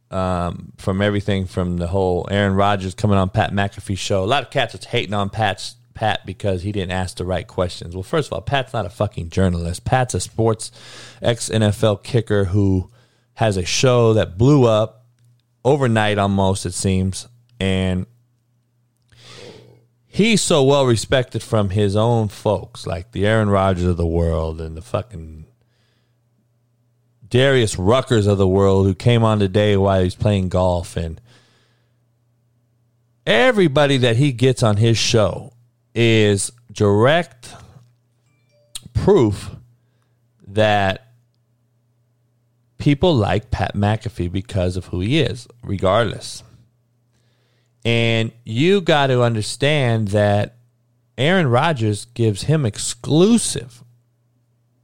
[0.09, 4.23] Um, from everything from the whole Aaron Rodgers coming on Pat McAfee show.
[4.23, 7.47] A lot of cats are hating on Pat's Pat because he didn't ask the right
[7.47, 7.97] questions.
[7.97, 9.85] Well, first of all, Pat's not a fucking journalist.
[9.85, 10.71] Pat's a sports
[11.21, 12.89] ex NFL kicker who
[13.35, 15.07] has a show that blew up
[15.65, 17.27] overnight almost, it seems.
[17.59, 18.07] And
[20.17, 24.63] he's so well respected from his own folks, like the Aaron Rodgers of the world
[24.63, 25.45] and the fucking
[27.29, 31.21] Darius Ruckers of the world who came on today while he's playing golf and
[33.27, 35.53] everybody that he gets on his show
[35.95, 37.55] is direct
[38.95, 39.51] proof
[40.47, 41.09] that
[42.79, 46.43] people like Pat McAfee because of who he is, regardless.
[47.87, 50.57] And you got to understand that
[51.17, 53.85] Aaron Rodgers gives him exclusive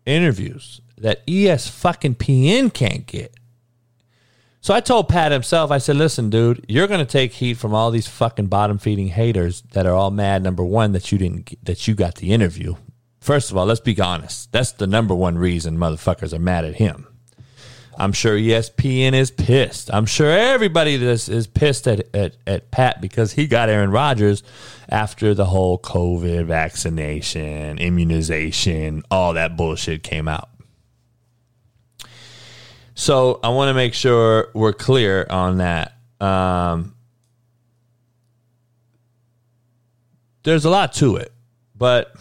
[0.06, 3.34] interviews that ES fucking PN can't get.
[4.60, 7.74] So I told Pat himself, I said, listen, dude, you're going to take heat from
[7.74, 11.52] all these fucking bottom feeding haters that are all mad, number one, that you didn't,
[11.64, 12.76] that you got the interview.
[13.20, 14.52] First of all, let's be honest.
[14.52, 17.08] That's the number one reason motherfuckers are mad at him.
[17.98, 19.90] I'm sure ESPN is pissed.
[19.92, 24.42] I'm sure everybody this is pissed at, at, at Pat because he got Aaron Rodgers
[24.88, 30.48] after the whole COVID vaccination, immunization, all that bullshit came out.
[32.94, 35.96] So I want to make sure we're clear on that.
[36.20, 36.94] Um,
[40.42, 41.33] there's a lot to it,
[41.76, 42.14] but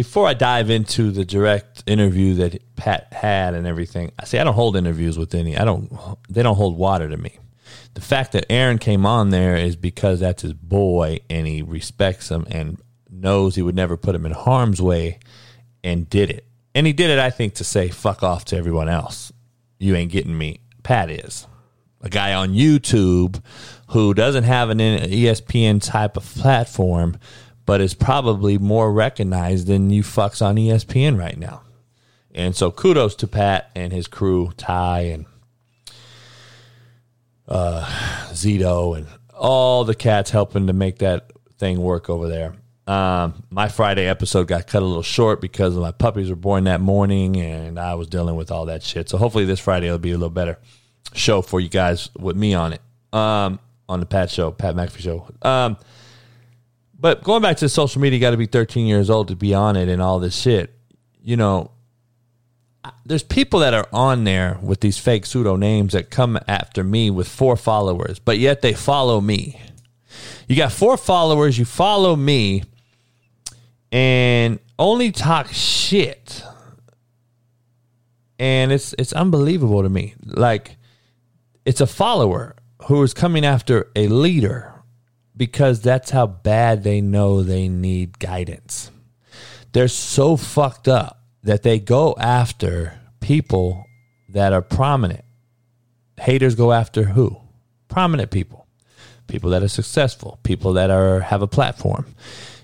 [0.00, 4.44] before I dive into the direct interview that Pat had and everything, I say I
[4.44, 5.58] don't hold interviews with any.
[5.58, 5.92] I don't.
[6.30, 7.38] They don't hold water to me.
[7.92, 12.30] The fact that Aaron came on there is because that's his boy and he respects
[12.30, 15.18] him and knows he would never put him in harm's way,
[15.84, 16.46] and did it.
[16.74, 19.34] And he did it, I think, to say fuck off to everyone else.
[19.78, 20.60] You ain't getting me.
[20.82, 21.46] Pat is
[22.00, 23.42] a guy on YouTube
[23.88, 27.18] who doesn't have an ESPN type of platform
[27.70, 31.62] but is probably more recognized than you fucks on ESPN right now.
[32.34, 35.26] And so kudos to Pat and his crew, Ty and
[37.46, 37.84] uh,
[38.32, 42.56] Zito and all the cats helping to make that thing work over there.
[42.92, 46.80] Um, my Friday episode got cut a little short because my puppies were born that
[46.80, 49.08] morning and I was dealing with all that shit.
[49.08, 50.58] So hopefully this Friday will be a little better
[51.14, 52.82] show for you guys with me on it.
[53.12, 55.28] Um, on the Pat show, Pat McAfee show.
[55.42, 55.76] Um,
[57.00, 59.54] but going back to social media, you got to be 13 years old to be
[59.54, 60.74] on it and all this shit.
[61.22, 61.70] You know,
[63.04, 67.10] there's people that are on there with these fake pseudo names that come after me
[67.10, 69.60] with four followers, but yet they follow me.
[70.46, 72.64] You got four followers, you follow me,
[73.92, 76.42] and only talk shit.
[78.38, 80.14] And it's it's unbelievable to me.
[80.24, 80.76] Like
[81.64, 84.79] it's a follower who is coming after a leader
[85.40, 88.90] because that's how bad they know they need guidance.
[89.72, 93.86] They're so fucked up that they go after people
[94.28, 95.24] that are prominent.
[96.18, 97.40] Haters go after who?
[97.88, 98.66] Prominent people.
[99.28, 102.04] People that are successful, people that are have a platform.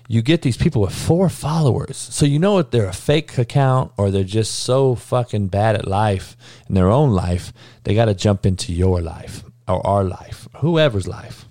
[0.07, 1.97] You get these people with four followers.
[1.97, 5.87] So you know if they're a fake account or they're just so fucking bad at
[5.87, 6.37] life
[6.69, 7.51] in their own life,
[7.85, 11.46] they got to jump into your life or our life, whoever's life.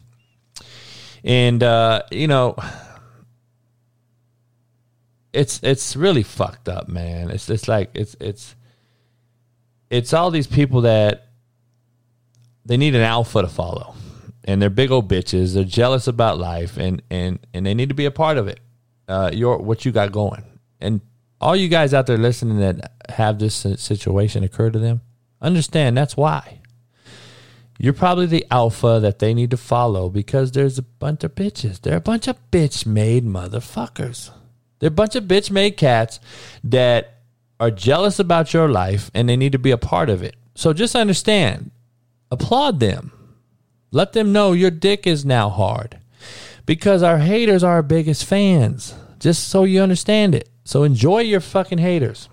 [1.25, 2.57] And uh, you know,
[5.33, 7.31] it's it's really fucked up, man.
[7.31, 8.55] It's it's like it's it's
[9.91, 11.29] it's all these people that
[12.65, 13.95] they need an alpha to follow.
[14.49, 15.55] And they're big old bitches.
[15.55, 18.61] They're jealous about life and and and they need to be a part of it.
[19.09, 20.45] Uh your what you got going.
[20.81, 21.01] And
[21.41, 25.01] all you guys out there listening that have this situation occur to them,
[25.41, 26.61] understand that's why.
[27.79, 31.81] You're probably the alpha that they need to follow because there's a bunch of bitches.
[31.81, 34.31] They're a bunch of bitch made motherfuckers.
[34.79, 36.21] They're a bunch of bitch made cats
[36.65, 37.21] that
[37.59, 40.37] are jealous about your life and they need to be a part of it.
[40.55, 41.71] So just understand,
[42.31, 43.13] applaud them.
[43.91, 45.99] Let them know your dick is now hard
[46.67, 48.95] because our haters are our biggest fans.
[49.19, 50.49] Just so you understand it.
[50.65, 52.29] So enjoy your fucking haters.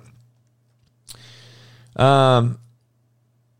[1.95, 2.59] Um,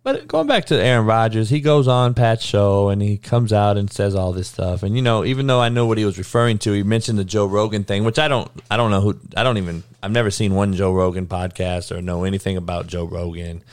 [0.03, 3.77] but going back to Aaron Rodgers, he goes on Pat's show and he comes out
[3.77, 4.83] and says all this stuff.
[4.83, 7.23] And you know, even though I know what he was referring to, he mentioned the
[7.23, 10.29] Joe Rogan thing, which I don't, I don't know who, I don't even, I've never
[10.29, 13.63] seen one Joe Rogan podcast or know anything about Joe Rogan.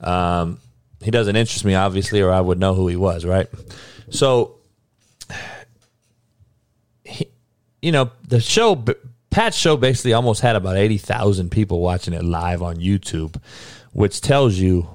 [0.00, 0.60] Um,
[1.02, 3.48] he doesn't interest me, obviously, or I would know who he was, right?
[4.10, 4.54] So,
[7.04, 7.26] he,
[7.80, 8.84] you know, the show,
[9.30, 13.34] Pat's show basically almost had about 80,000 people watching it live on YouTube,
[13.92, 14.86] which tells you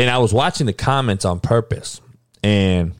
[0.00, 2.00] and I was watching the comments on purpose,
[2.42, 2.94] and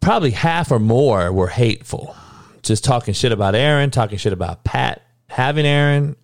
[0.00, 2.16] probably half or more were hateful,
[2.64, 6.16] just talking shit about Aaron, talking shit about Pat, having Aaron.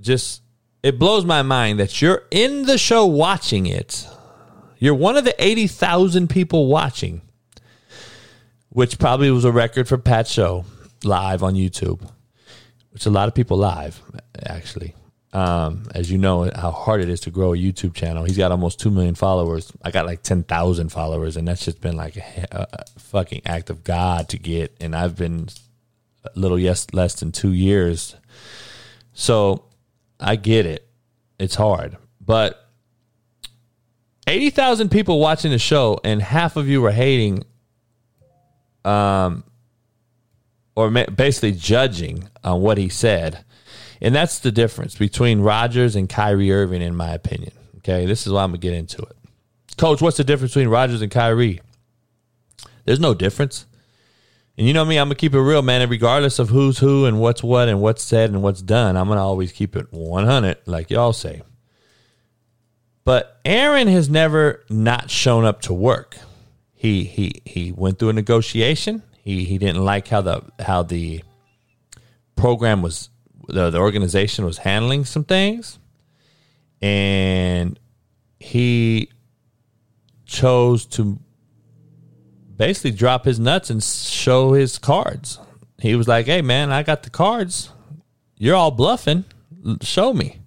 [0.00, 0.40] Just
[0.82, 4.08] it blows my mind that you're in the show watching it.
[4.78, 7.20] You're one of the eighty thousand people watching,
[8.70, 10.64] which probably was a record for Pat's show
[11.04, 12.00] live on YouTube,
[12.92, 14.00] which a lot of people live
[14.42, 14.94] actually.
[15.32, 18.24] Um, as you know, how hard it is to grow a YouTube channel.
[18.24, 19.70] He's got almost 2 million followers.
[19.82, 23.84] I got like 10,000 followers, and that's just been like a, a, fucking act of
[23.84, 24.74] God to get.
[24.80, 25.48] And I've been
[26.24, 28.16] a little yes, less than two years.
[29.12, 29.64] So
[30.18, 30.88] I get it.
[31.38, 31.96] It's hard.
[32.20, 32.66] But
[34.26, 37.44] 80,000 people watching the show and half of you were hating
[38.84, 39.44] um
[40.76, 43.44] or basically judging on what he said.
[44.00, 47.52] And that's the difference between Rodgers and Kyrie Irving in my opinion.
[47.78, 48.06] Okay?
[48.06, 49.16] This is why I'm to get into it.
[49.76, 51.60] Coach, what's the difference between Rodgers and Kyrie?
[52.84, 53.66] There's no difference.
[54.58, 55.82] And you know me, I'm gonna keep it real, man.
[55.82, 59.08] And regardless of who's who and what's what and what's said and what's done, I'm
[59.08, 61.42] gonna always keep it 100, like y'all say.
[63.04, 66.16] But Aaron has never not shown up to work.
[66.74, 69.02] He he he went through a negotiation.
[69.22, 71.22] He he didn't like how the how the
[72.34, 73.10] program was
[73.48, 75.78] the, the organization was handling some things,
[76.80, 77.78] and
[78.38, 79.10] he
[80.24, 81.18] chose to
[82.56, 85.38] basically drop his nuts and show his cards.
[85.78, 87.70] He was like, "Hey man, I got the cards.
[88.36, 89.24] You're all bluffing.
[89.82, 90.40] Show me."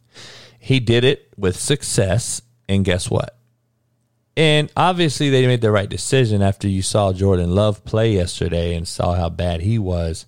[0.60, 3.36] He did it with success and guess what?
[4.38, 8.88] And obviously, they made the right decision after you saw Jordan Love play yesterday and
[8.88, 10.26] saw how bad he was,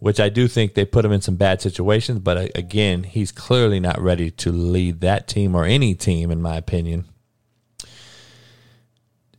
[0.00, 2.18] which I do think they put him in some bad situations.
[2.18, 6.42] But uh, again, he's clearly not ready to lead that team or any team, in
[6.42, 7.04] my opinion.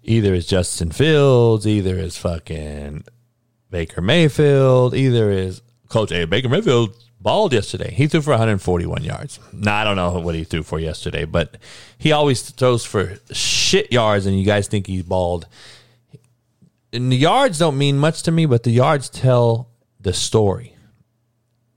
[0.03, 3.03] Either is Justin Fields, either is fucking
[3.69, 6.25] Baker Mayfield, either is Coach A.
[6.25, 7.91] Baker Mayfield balled yesterday.
[7.91, 9.39] He threw for 141 yards.
[9.51, 11.57] Now I don't know what he threw for yesterday, but
[11.97, 15.47] he always throws for shit yards, and you guys think he's balled.
[16.93, 19.70] And the yards don't mean much to me, but the yards tell
[20.01, 20.75] the story.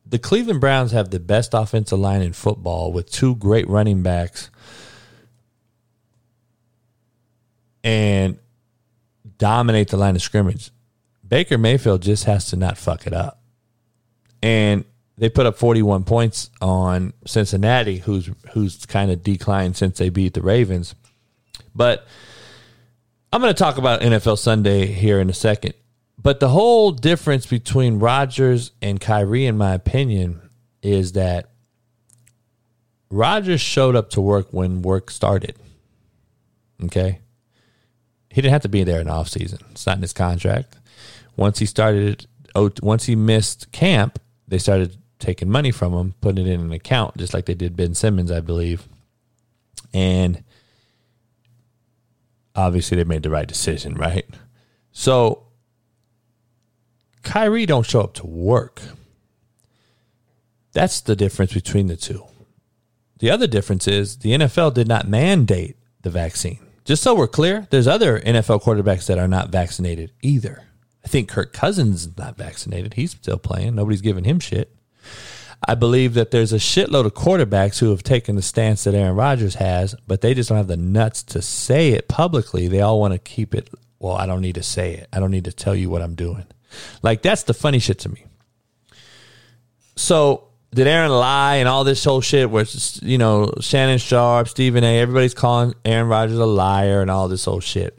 [0.07, 4.51] The Cleveland Browns have the best offensive line in football with two great running backs
[7.83, 8.39] and
[9.39, 10.71] dominate the line of scrimmage.
[11.27, 13.41] Baker Mayfield just has to not fuck it up.
[14.43, 14.85] And
[15.17, 20.35] they put up 41 points on Cincinnati, who's who's kind of declined since they beat
[20.35, 20.95] the Ravens.
[21.75, 22.07] But
[23.33, 25.75] I'm going to talk about NFL Sunday here in a second.
[26.25, 30.41] But the whole difference between Rodgers and Kyrie, in my opinion,
[30.83, 31.51] is that
[33.11, 35.55] Rodgers showed up to work when work started.
[36.83, 37.21] Okay.
[38.31, 39.61] He didn't have to be there in the offseason.
[39.73, 40.79] It's not in his contract.
[41.37, 44.19] Once he started, oh, once he missed camp,
[44.49, 47.77] they started taking money from him, putting it in an account, just like they did
[47.77, 48.89] Ben Simmons, I believe.
[49.93, 50.43] And
[52.57, 54.27] obviously they made the right decision, right?
[54.91, 55.44] So
[57.25, 58.83] Kyrie don't show up to work.
[60.73, 62.25] That's the difference between the two.
[63.19, 66.59] The other difference is the NFL did not mandate the vaccine.
[66.85, 70.65] Just so we're clear, there's other NFL quarterbacks that are not vaccinated either.
[71.05, 72.95] I think Kirk Cousins is not vaccinated.
[72.95, 73.75] He's still playing.
[73.75, 74.75] Nobody's giving him shit.
[75.67, 79.17] I believe that there's a shitload of quarterbacks who have taken the stance that Aaron
[79.17, 82.69] Rodgers has, but they just don't have the nuts to say it publicly.
[82.69, 83.71] They all want to keep it.
[83.99, 85.09] Well, I don't need to say it.
[85.13, 86.45] I don't need to tell you what I'm doing.
[87.03, 88.25] Like that's the funny shit to me.
[89.97, 92.67] So did Aaron lie and all this whole shit where
[93.03, 97.45] you know Shannon Sharpe, Stephen A, everybody's calling Aaron Rodgers a liar and all this
[97.45, 97.97] whole shit.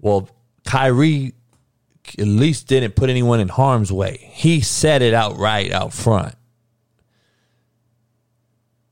[0.00, 0.28] Well,
[0.64, 1.34] Kyrie
[2.18, 4.30] at least didn't put anyone in harm's way.
[4.32, 6.34] He said it outright out front.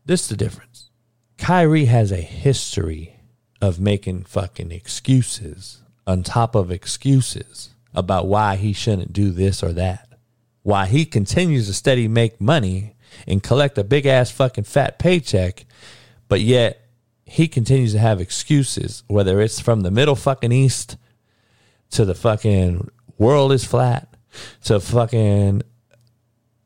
[0.04, 0.90] This is the difference.
[1.38, 3.16] Kyrie has a history
[3.60, 9.72] of making fucking excuses on top of excuses about why he shouldn't do this or
[9.72, 10.08] that.
[10.62, 15.64] Why he continues to steady make money and collect a big ass fucking fat paycheck,
[16.28, 16.88] but yet
[17.24, 20.96] he continues to have excuses, whether it's from the middle fucking east
[21.90, 24.14] to the fucking world is flat
[24.64, 25.62] to fucking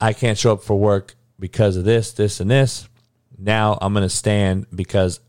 [0.01, 2.89] I can't show up for work because of this, this, and this.
[3.39, 5.20] Now I'm to stand because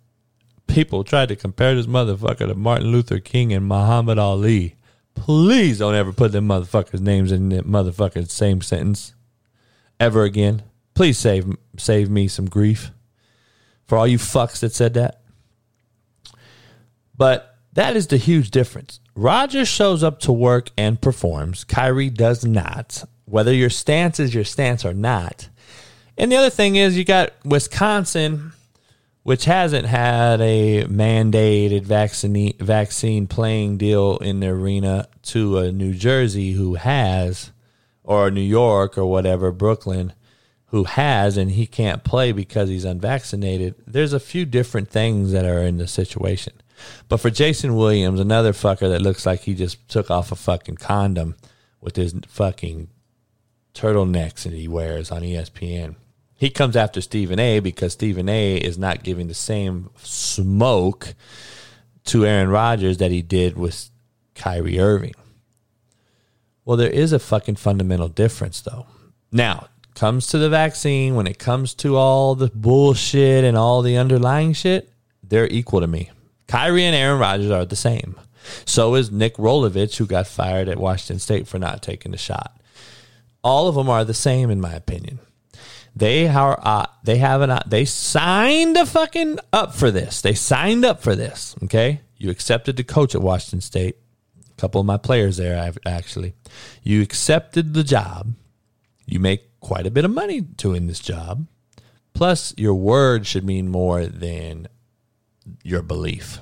[0.68, 4.76] people tried to compare this motherfucker to Martin Luther King and Muhammad Ali.
[5.16, 9.14] Please don't ever put them motherfuckers' names in the motherfucking same sentence
[10.00, 10.64] ever again.
[10.94, 12.92] Please save save me some grief
[13.86, 15.22] for all you fucks that said that.
[17.16, 19.00] But that is the huge difference.
[19.16, 21.64] Roger shows up to work and performs.
[21.64, 23.04] Kyrie does not.
[23.26, 25.50] Whether your stance is your stance or not,
[26.18, 28.54] and the other thing is, you got Wisconsin,
[29.24, 35.94] which hasn't had a mandated vaccine vaccine playing deal in the arena, to a New
[35.94, 37.52] Jersey who has,
[38.04, 40.14] or New York or whatever, Brooklyn,
[40.68, 43.76] who has, and he can't play because he's unvaccinated.
[43.88, 46.54] There's a few different things that are in the situation.
[47.08, 50.76] But for Jason Williams, another fucker that looks like he just took off a fucking
[50.76, 51.36] condom
[51.80, 52.90] with his fucking
[53.74, 55.96] turtlenecks that he wears on ESPN
[56.44, 61.16] he comes after Stephen A because Stephen A is not giving the same smoke
[62.04, 63.90] to Aaron Rodgers that he did with
[64.36, 65.14] Kyrie Irving.
[66.66, 68.88] Well, there is a fucking fundamental difference, though.
[69.32, 73.96] Now, comes to the vaccine, when it comes to all the bullshit and all the
[73.96, 74.92] underlying shit,
[75.24, 76.12] they're equal to me.
[76.50, 78.18] Kyrie and Aaron Rodgers are the same.
[78.66, 82.60] So is Nick Rolovich, who got fired at Washington State for not taking the shot.
[83.46, 85.20] All of them are the same, in my opinion.
[85.96, 90.22] They are uh, they have an uh, they signed a fucking up for this.
[90.22, 91.56] They signed up for this.
[91.64, 93.98] Okay, you accepted to coach at Washington State.
[94.50, 96.34] A couple of my players there, actually.
[96.84, 98.34] You accepted the job.
[99.06, 101.48] You make quite a bit of money doing this job.
[102.14, 104.68] Plus, your word should mean more than
[105.64, 106.40] your belief.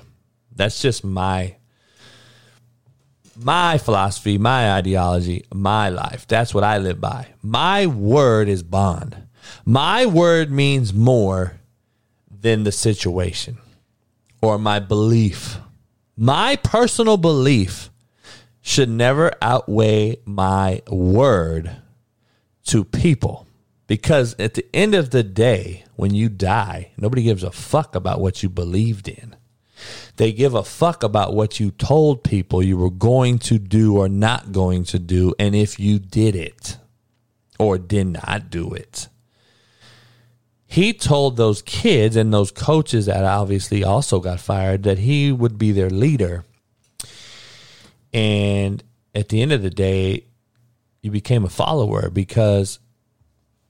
[0.54, 1.56] That's just my
[3.36, 6.26] my philosophy, my ideology, my life.
[6.26, 7.28] That's what I live by.
[7.42, 9.16] My word is bond.
[9.64, 11.58] My word means more
[12.30, 13.58] than the situation
[14.40, 15.58] or my belief.
[16.16, 17.90] My personal belief
[18.60, 21.70] should never outweigh my word
[22.64, 23.46] to people
[23.86, 28.20] because at the end of the day, when you die, nobody gives a fuck about
[28.20, 29.36] what you believed in.
[30.16, 34.08] They give a fuck about what you told people you were going to do or
[34.08, 36.78] not going to do, and if you did it
[37.58, 39.08] or did not do it.
[40.72, 45.58] He told those kids and those coaches that obviously also got fired that he would
[45.58, 46.44] be their leader.
[48.12, 48.82] And
[49.14, 50.24] at the end of the day,
[51.02, 52.78] you became a follower because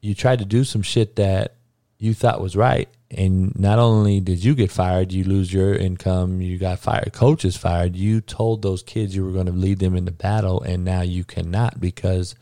[0.01, 1.57] you tried to do some shit that
[1.99, 6.41] you thought was right and not only did you get fired, you lose your income,
[6.41, 7.95] you got fired, coaches fired.
[7.95, 11.25] You told those kids you were going to lead them into battle, and now you
[11.25, 12.35] cannot because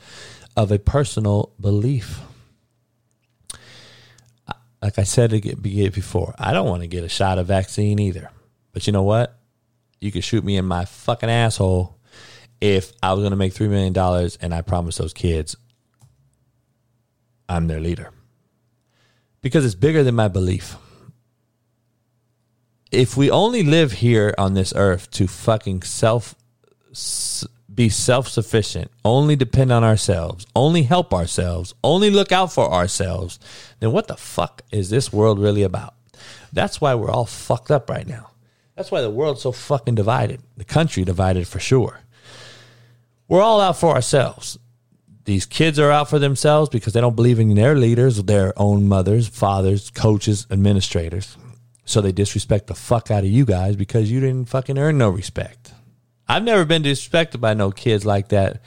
[0.56, 2.20] of a personal belief.
[4.83, 5.31] Like I said
[5.62, 8.31] before, I don't want to get a shot of vaccine either.
[8.72, 9.39] But you know what?
[10.01, 11.99] You could shoot me in my fucking asshole
[12.61, 15.57] if I was going to make $3 million and I promised those kids
[17.49, 18.12] I'm their leader
[19.43, 20.76] because it's bigger than my belief.
[22.93, 26.35] If we only live here on this earth to fucking self
[27.81, 33.39] be self sufficient, only depend on ourselves, only help ourselves, only look out for ourselves,
[33.78, 35.95] then what the fuck is this world really about?
[36.53, 38.33] That's why we're all fucked up right now.
[38.76, 40.43] That's why the world's so fucking divided.
[40.59, 42.01] The country divided for sure.
[43.28, 44.59] We're all out for ourselves.
[45.24, 48.89] These kids are out for themselves because they don't believe in their leaders, their own
[48.89, 51.39] mothers, fathers, coaches, administrators.
[51.87, 55.09] So they disrespect the fuck out of you guys because you didn't fucking earn no
[55.09, 55.72] respect.
[56.31, 58.62] I've never been disrespected by no kids like that.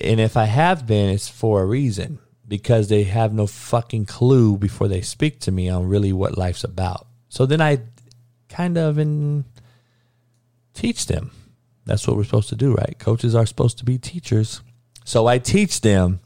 [0.00, 4.58] And if I have been, it's for a reason because they have no fucking clue
[4.58, 7.06] before they speak to me on really what life's about.
[7.30, 7.80] So then I
[8.50, 9.46] kind of in,
[10.74, 11.30] teach them.
[11.86, 12.96] That's what we're supposed to do, right?
[12.98, 14.60] Coaches are supposed to be teachers.
[15.04, 16.20] So I teach them,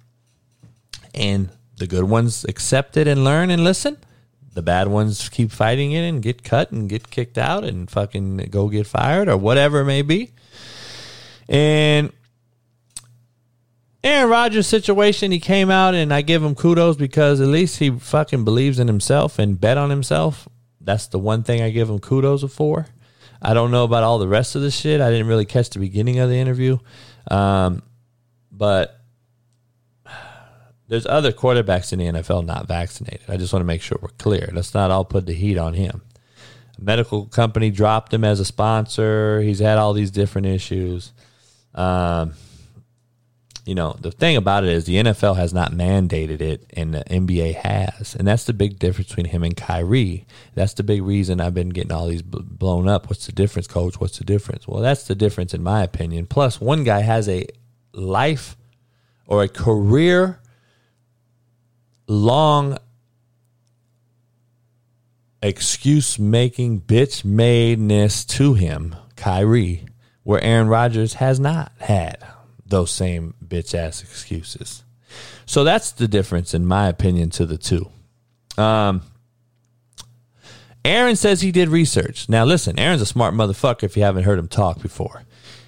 [1.14, 3.98] and the good ones accept it and learn and listen.
[4.54, 8.36] The bad ones keep fighting it and get cut and get kicked out and fucking
[8.50, 10.32] go get fired or whatever it may be.
[11.48, 12.12] And
[14.04, 17.90] Aaron Rodgers' situation, he came out and I give him kudos because at least he
[17.90, 20.48] fucking believes in himself and bet on himself.
[20.80, 22.86] That's the one thing I give him kudos for.
[23.42, 25.00] I don't know about all the rest of the shit.
[25.00, 26.78] I didn't really catch the beginning of the interview.
[27.30, 27.82] Um,
[28.52, 29.00] but
[30.88, 33.22] there's other quarterbacks in the NFL not vaccinated.
[33.28, 34.50] I just want to make sure we're clear.
[34.52, 36.02] Let's not all put the heat on him.
[36.78, 39.40] A medical company dropped him as a sponsor.
[39.40, 41.12] He's had all these different issues.
[41.74, 42.34] Um,
[43.64, 47.04] you know, the thing about it is the NFL has not mandated it and the
[47.04, 48.14] NBA has.
[48.14, 50.26] And that's the big difference between him and Kyrie.
[50.54, 53.08] That's the big reason I've been getting all these blown up.
[53.08, 53.98] What's the difference, coach?
[53.98, 54.68] What's the difference?
[54.68, 56.26] Well, that's the difference in my opinion.
[56.26, 57.46] Plus, one guy has a
[57.94, 58.58] life
[59.26, 60.40] or a career
[62.06, 62.78] long
[65.42, 69.86] excuse making bitch madeness to him, Kyrie,
[70.22, 72.24] where Aaron Rodgers has not had
[72.66, 74.84] those same bitch ass excuses.
[75.46, 77.90] So that's the difference, in my opinion, to the two.
[78.56, 79.02] Um,
[80.84, 82.28] Aaron says he did research.
[82.28, 85.24] Now, listen, Aaron's a smart motherfucker if you haven't heard him talk before.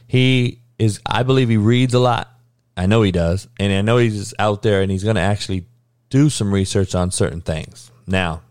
[0.07, 2.31] He is I believe he reads a lot.
[2.77, 5.67] I know he does, and I know he's out there and he's going to actually
[6.11, 7.91] do some research on certain things.
[8.07, 8.43] Now,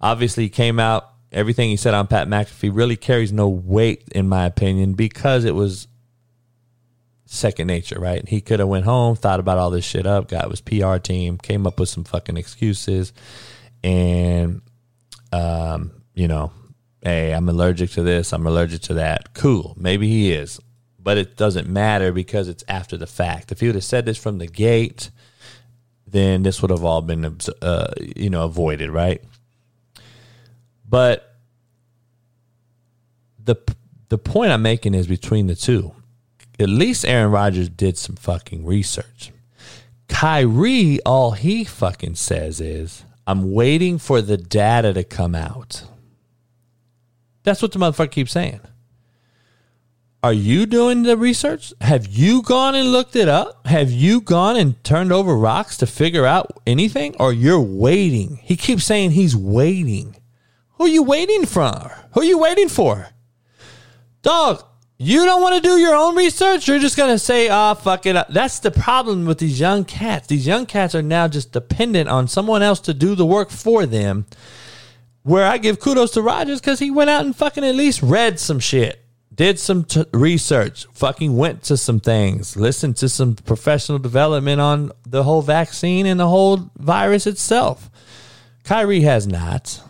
[0.00, 1.08] obviously, he came out.
[1.30, 5.54] Everything he said on Pat McAfee really carries no weight, in my opinion, because it
[5.54, 5.88] was
[7.32, 8.26] second nature, right?
[8.28, 11.38] He could have went home, thought about all this shit up, got his PR team,
[11.38, 13.12] came up with some fucking excuses,
[13.82, 14.60] and
[15.32, 16.52] um, you know,
[17.02, 19.32] hey, I'm allergic to this, I'm allergic to that.
[19.32, 20.60] Cool, maybe he is,
[20.98, 23.50] but it doesn't matter because it's after the fact.
[23.50, 25.10] If he would have said this from the gate,
[26.12, 29.22] then this would have all been, uh, you know, avoided, right?
[30.88, 31.34] But
[33.42, 33.56] the
[34.08, 35.94] the point I'm making is between the two.
[36.60, 39.32] At least Aaron Rodgers did some fucking research.
[40.08, 45.84] Kyrie, all he fucking says is, I'm waiting for the data to come out.
[47.42, 48.60] That's what the motherfucker keeps saying.
[50.24, 51.74] Are you doing the research?
[51.80, 53.66] Have you gone and looked it up?
[53.66, 57.16] Have you gone and turned over rocks to figure out anything?
[57.18, 58.38] Or you're waiting?
[58.44, 60.14] He keeps saying he's waiting.
[60.74, 62.06] Who are you waiting for?
[62.12, 63.08] Who are you waiting for?
[64.22, 64.64] Dog,
[64.96, 66.68] you don't want to do your own research?
[66.68, 68.14] You're just going to say, ah, oh, fuck it.
[68.30, 70.28] That's the problem with these young cats.
[70.28, 73.86] These young cats are now just dependent on someone else to do the work for
[73.86, 74.26] them.
[75.24, 78.38] Where I give kudos to Rodgers because he went out and fucking at least read
[78.38, 79.01] some shit,
[79.34, 84.92] did some t- research, fucking went to some things, listened to some professional development on
[85.06, 87.90] the whole vaccine and the whole virus itself.
[88.64, 89.80] Kyrie has not.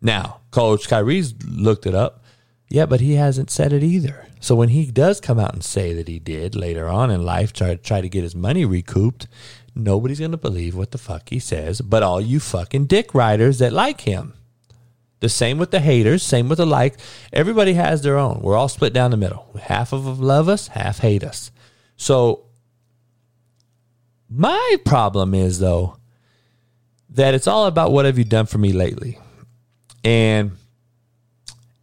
[0.00, 2.24] Now, Coach Kyrie's looked it up.
[2.70, 4.26] Yeah, but he hasn't said it either.
[4.40, 7.52] So when he does come out and say that he did later on in life,
[7.52, 9.26] try, try to get his money recouped,
[9.74, 13.58] nobody's going to believe what the fuck he says, but all you fucking dick riders
[13.58, 14.34] that like him.
[15.20, 16.96] The same with the haters, same with the like.
[17.32, 18.40] Everybody has their own.
[18.40, 19.46] We're all split down the middle.
[19.60, 21.50] Half of them love us, half hate us.
[21.96, 22.44] So
[24.30, 25.96] my problem is though
[27.10, 29.18] that it's all about what have you done for me lately.
[30.04, 30.52] And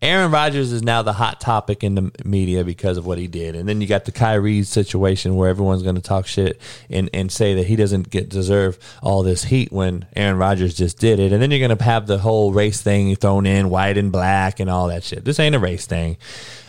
[0.02, 3.56] Aaron Rodgers is now the hot topic in the media because of what he did.
[3.56, 7.32] And then you got the Kyrie situation where everyone's going to talk shit and, and
[7.32, 11.32] say that he doesn't get deserve all this heat when Aaron Rodgers just did it.
[11.32, 14.60] And then you're going to have the whole race thing thrown in, white and black
[14.60, 15.26] and all that shit.
[15.26, 16.18] This ain't a race thing.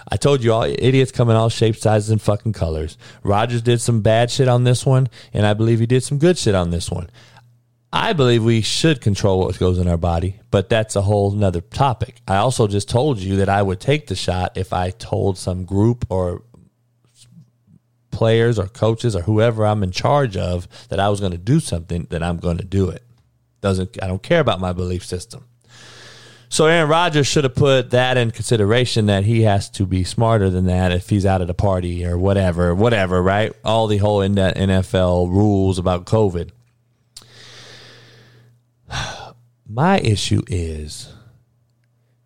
[0.08, 2.96] I told you all idiots come in all shapes, sizes, and fucking colors.
[3.24, 6.38] Rodgers did some bad shit on this one, and I believe he did some good
[6.38, 7.10] shit on this one.
[7.96, 11.62] I believe we should control what goes in our body, but that's a whole nother
[11.62, 12.20] topic.
[12.28, 15.64] I also just told you that I would take the shot if I told some
[15.64, 16.42] group or
[18.10, 21.58] players or coaches or whoever I'm in charge of that I was going to do
[21.58, 23.02] something, that I'm going to do it.
[23.62, 25.46] Doesn't I don't care about my belief system.
[26.50, 30.50] So Aaron Rodgers should have put that in consideration that he has to be smarter
[30.50, 33.54] than that if he's out at a party or whatever, whatever, right?
[33.64, 36.50] All the whole NFL rules about COVID.
[39.68, 41.12] My issue is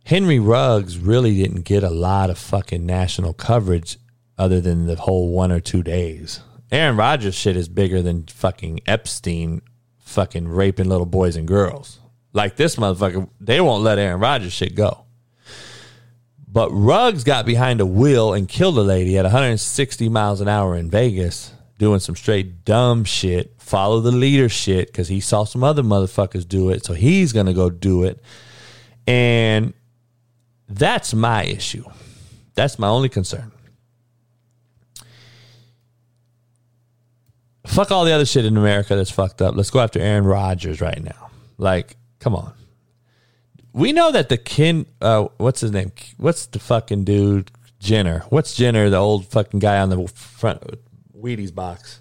[0.04, 3.98] Henry Ruggs really didn't get a lot of fucking national coverage
[4.36, 6.40] other than the whole one or two days.
[6.72, 9.62] Aaron Rodgers shit is bigger than fucking Epstein
[9.98, 12.00] fucking raping little boys and girls.
[12.32, 15.04] Like this motherfucker, they won't let Aaron Rodgers shit go.
[16.46, 20.76] But Ruggs got behind a wheel and killed a lady at 160 miles an hour
[20.76, 25.64] in Vegas doing some straight dumb shit, follow the leader shit because he saw some
[25.64, 26.84] other motherfuckers do it.
[26.84, 28.22] So he's going to go do it.
[29.06, 29.72] And
[30.68, 31.84] that's my issue.
[32.54, 33.50] That's my only concern.
[37.66, 39.56] Fuck all the other shit in America that's fucked up.
[39.56, 41.30] Let's go after Aaron Rodgers right now.
[41.56, 42.52] Like, come on.
[43.72, 45.92] We know that the kin, uh, what's his name?
[46.18, 47.50] What's the fucking dude?
[47.78, 48.24] Jenner.
[48.28, 50.62] What's Jenner, the old fucking guy on the front
[51.20, 52.00] Wheaties box.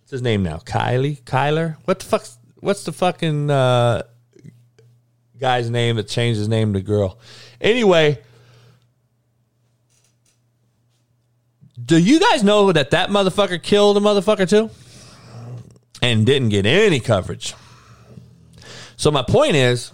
[0.00, 0.58] What's his name now?
[0.58, 1.22] Kylie?
[1.22, 1.76] Kyler?
[1.84, 2.26] What the fuck?
[2.60, 4.02] What's the fucking uh,
[5.38, 7.18] guy's name that changed his name to girl?
[7.60, 8.18] Anyway,
[11.82, 14.70] do you guys know that that motherfucker killed a motherfucker too?
[16.00, 17.54] And didn't get any coverage.
[18.96, 19.92] So my point is,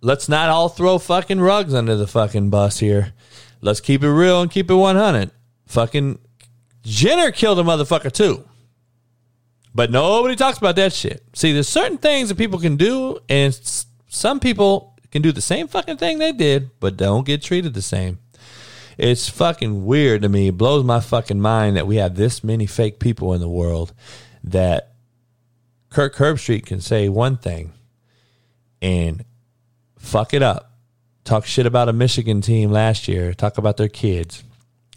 [0.00, 3.12] let's not all throw fucking Ruggs under the fucking bus here.
[3.60, 5.30] Let's keep it real and keep it 100.
[5.66, 6.18] Fucking
[6.88, 8.44] Jenner killed a motherfucker too.
[9.74, 11.22] But nobody talks about that shit.
[11.34, 13.54] See, there's certain things that people can do, and
[14.08, 17.82] some people can do the same fucking thing they did, but don't get treated the
[17.82, 18.18] same.
[18.96, 20.48] It's fucking weird to me.
[20.48, 23.94] It blows my fucking mind that we have this many fake people in the world
[24.42, 24.94] that
[25.90, 27.72] Kirk Herbstreit can say one thing
[28.82, 29.24] and
[29.98, 30.72] fuck it up.
[31.24, 34.42] Talk shit about a Michigan team last year, talk about their kids,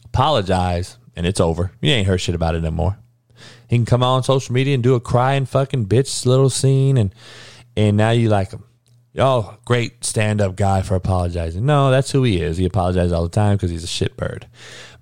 [0.06, 1.72] apologize, and it's over.
[1.82, 2.98] You ain't heard shit about it no more.
[3.68, 7.14] He can come on social media and do a crying fucking bitch little scene, and
[7.76, 8.64] and now you like him.
[9.18, 11.66] Oh, great stand up guy for apologizing.
[11.66, 12.58] No, that's who he is.
[12.58, 14.44] He apologizes all the time because he's a shitbird.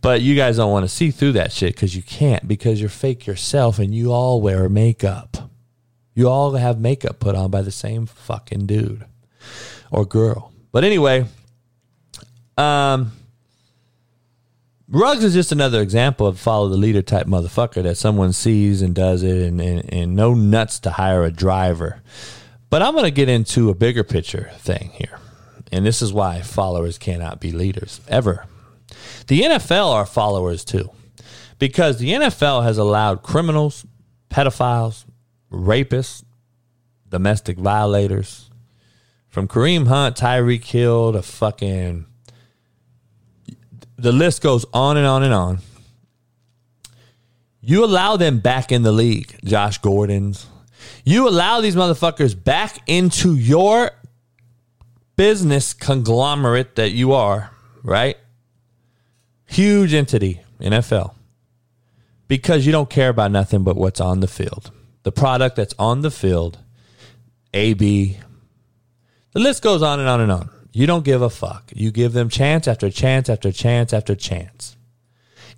[0.02, 2.90] But you guys don't want to see through that shit because you can't because you're
[2.90, 5.52] fake yourself and you all wear makeup.
[6.16, 9.06] You all have makeup put on by the same fucking dude
[9.92, 10.52] or girl.
[10.72, 11.26] But anyway,
[12.58, 13.12] Um,
[14.92, 18.96] Ruggs is just another example of follow the leader type motherfucker that someone sees and
[18.96, 22.02] does it and, and, and no nuts to hire a driver.
[22.72, 25.20] But I'm going to get into a bigger picture thing here.
[25.72, 28.46] And this is why followers cannot be leaders ever.
[29.28, 30.90] The NFL are followers too,
[31.60, 33.86] because the NFL has allowed criminals,
[34.32, 35.06] pedophiles,
[35.52, 36.24] rapists,
[37.08, 38.50] domestic violators,
[39.28, 42.08] from Kareem Hunt, Tyreek Hill to fucking.
[44.02, 45.60] The list goes on and on and on.
[47.62, 50.48] You allow them back in the league, Josh Gordon's.
[51.04, 53.92] You allow these motherfuckers back into your
[55.18, 57.52] business conglomerate that you are,
[57.84, 58.16] right?
[59.46, 61.14] Huge entity, NFL.
[62.30, 64.72] Because you don't care about nothing but what's on the field.
[65.04, 66.60] The product that's on the field,
[67.54, 68.18] AB.
[69.34, 70.50] The list goes on and on and on.
[70.80, 71.74] You don't give a fuck.
[71.76, 74.78] You give them chance after chance after chance after chance.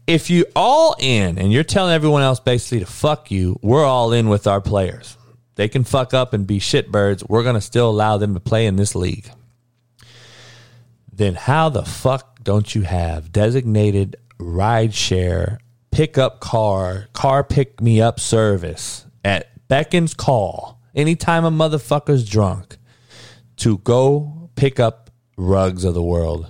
[0.08, 4.14] If you all in and you're telling everyone else basically to fuck you, we're all
[4.14, 5.16] in with our players.
[5.54, 7.30] They can fuck up and be shitbirds.
[7.30, 9.30] We're going to still allow them to play in this league.
[11.14, 15.60] Then how the fuck don't you have designated ride share
[15.92, 22.78] pickup car, car pick me up service at Beckon's call anytime a motherfucker's drunk
[23.58, 25.01] to go pick up
[25.42, 26.48] Ruggs of the world,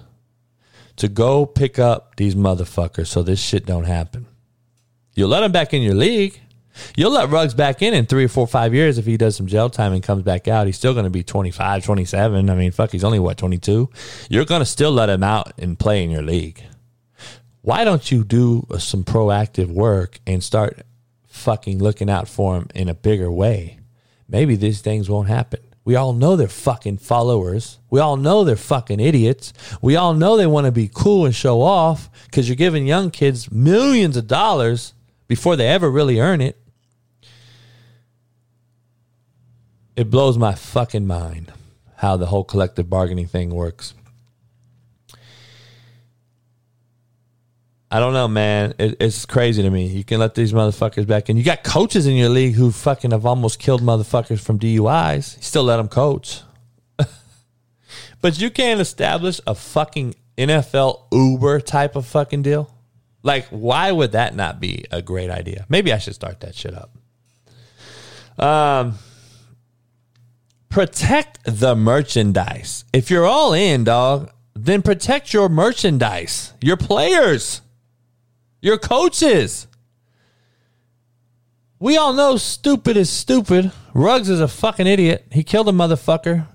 [0.98, 4.28] to go pick up these motherfuckers so this shit don't happen.
[5.16, 6.40] You'll let them back in your league.
[6.96, 9.48] You'll let Ruggs back in in three or four, five years if he does some
[9.48, 10.68] jail time and comes back out.
[10.68, 12.50] He's still going to be 25, 27.
[12.50, 13.90] I mean, fuck, he's only, what, 22?
[14.30, 16.62] You're going to still let him out and play in your league.
[17.62, 20.82] Why don't you do uh, some proactive work and start
[21.28, 23.80] fucking looking out for him in a bigger way?
[24.28, 25.62] Maybe these things won't happen.
[25.84, 27.80] We all know they're fucking followers.
[27.90, 29.52] We all know they're fucking idiots.
[29.82, 33.10] We all know they want to be cool and show off because you're giving young
[33.10, 34.94] kids millions of dollars
[35.28, 36.62] before they ever really earn it.
[39.96, 41.52] it blows my fucking mind
[41.98, 43.94] how the whole collective bargaining thing works.
[47.94, 48.74] I don't know, man.
[48.80, 49.88] It, it's crazy to me.
[49.88, 51.36] You can let these motherfuckers back in.
[51.36, 55.36] You got coaches in your league who fucking have almost killed motherfuckers from DUIs.
[55.36, 56.42] You still let them coach.
[58.22, 62.74] but you can't establish a fucking NFL Uber type of fucking deal.
[63.24, 65.66] Like, why would that not be a great idea?
[65.68, 66.98] Maybe I should start that shit up.
[68.44, 68.96] Um,
[70.70, 72.86] protect the merchandise.
[72.94, 77.62] If you're all in, dog, then protect your merchandise, your players,
[78.62, 79.68] your coaches.
[81.80, 83.72] We all know stupid is stupid.
[83.94, 85.26] Ruggs is a fucking idiot.
[85.32, 86.48] He killed a motherfucker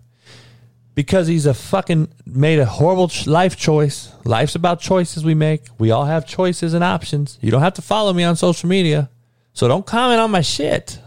[0.95, 4.13] because he's a fucking made a horrible life choice.
[4.25, 5.63] Life's about choices we make.
[5.79, 7.39] We all have choices and options.
[7.41, 9.11] You don't have to follow me on social media.
[9.53, 11.01] So don't comment on my shit.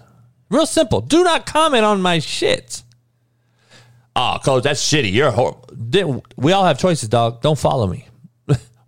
[0.49, 0.99] Real simple.
[0.99, 2.83] Do not comment on my shit.
[4.15, 5.13] Oh, coach, that's shitty.
[5.13, 6.25] You're horrible.
[6.35, 7.41] We all have choices, dog.
[7.41, 8.08] Don't follow me.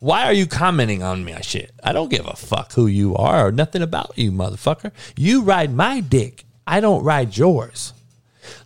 [0.02, 1.74] Why are you commenting on my shit?
[1.84, 4.92] I don't give a fuck who you are or nothing about you, motherfucker.
[5.16, 6.44] You ride my dick.
[6.66, 7.94] I don't ride yours.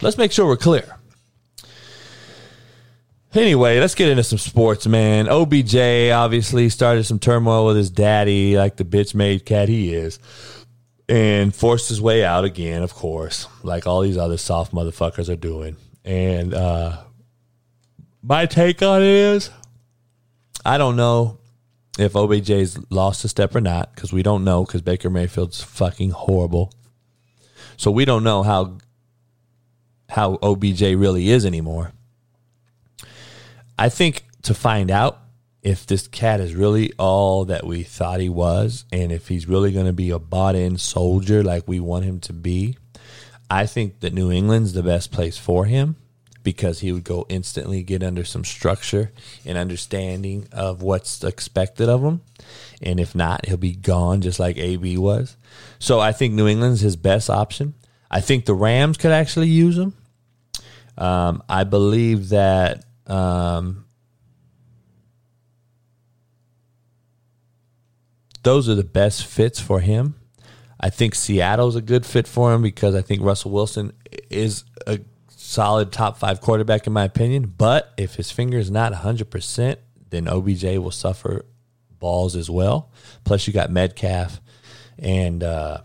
[0.01, 0.95] Let's make sure we're clear.
[3.33, 5.27] Anyway, let's get into some sports, man.
[5.27, 5.75] OBJ
[6.13, 10.19] obviously started some turmoil with his daddy, like the bitch made cat he is,
[11.09, 15.35] and forced his way out again, of course, like all these other soft motherfuckers are
[15.35, 15.75] doing.
[16.05, 17.03] And uh,
[18.23, 19.49] my take on it is
[20.65, 21.37] I don't know
[21.99, 26.09] if OBJ's lost a step or not because we don't know because Baker Mayfield's fucking
[26.09, 26.73] horrible.
[27.77, 28.79] So we don't know how
[30.09, 31.91] how OBJ really is anymore.
[33.77, 35.19] I think to find out
[35.61, 39.71] if this cat is really all that we thought he was and if he's really
[39.71, 42.77] going to be a bought in soldier like we want him to be,
[43.49, 45.95] I think that New England's the best place for him
[46.45, 49.11] because he would go instantly get under some structure
[49.45, 52.21] and understanding of what's expected of him.
[52.81, 55.35] And if not, he'll be gone just like AB was.
[55.79, 57.73] So I think New England's his best option.
[58.09, 59.93] I think the Rams could actually use him.
[60.97, 63.85] Um, I believe that um,
[68.43, 70.15] those are the best fits for him.
[70.79, 73.93] I think Seattle's a good fit for him because I think Russell Wilson
[74.29, 74.99] is a
[75.45, 77.53] solid top five quarterback in my opinion.
[77.57, 79.77] But if his finger is not 100%,
[80.09, 81.45] then OBJ will suffer
[81.99, 82.91] balls as well.
[83.23, 84.41] Plus, you got Metcalf
[84.97, 85.81] and uh,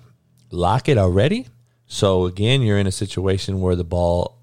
[0.51, 1.47] Lockett already.
[1.87, 4.39] So again, you're in a situation where the ball,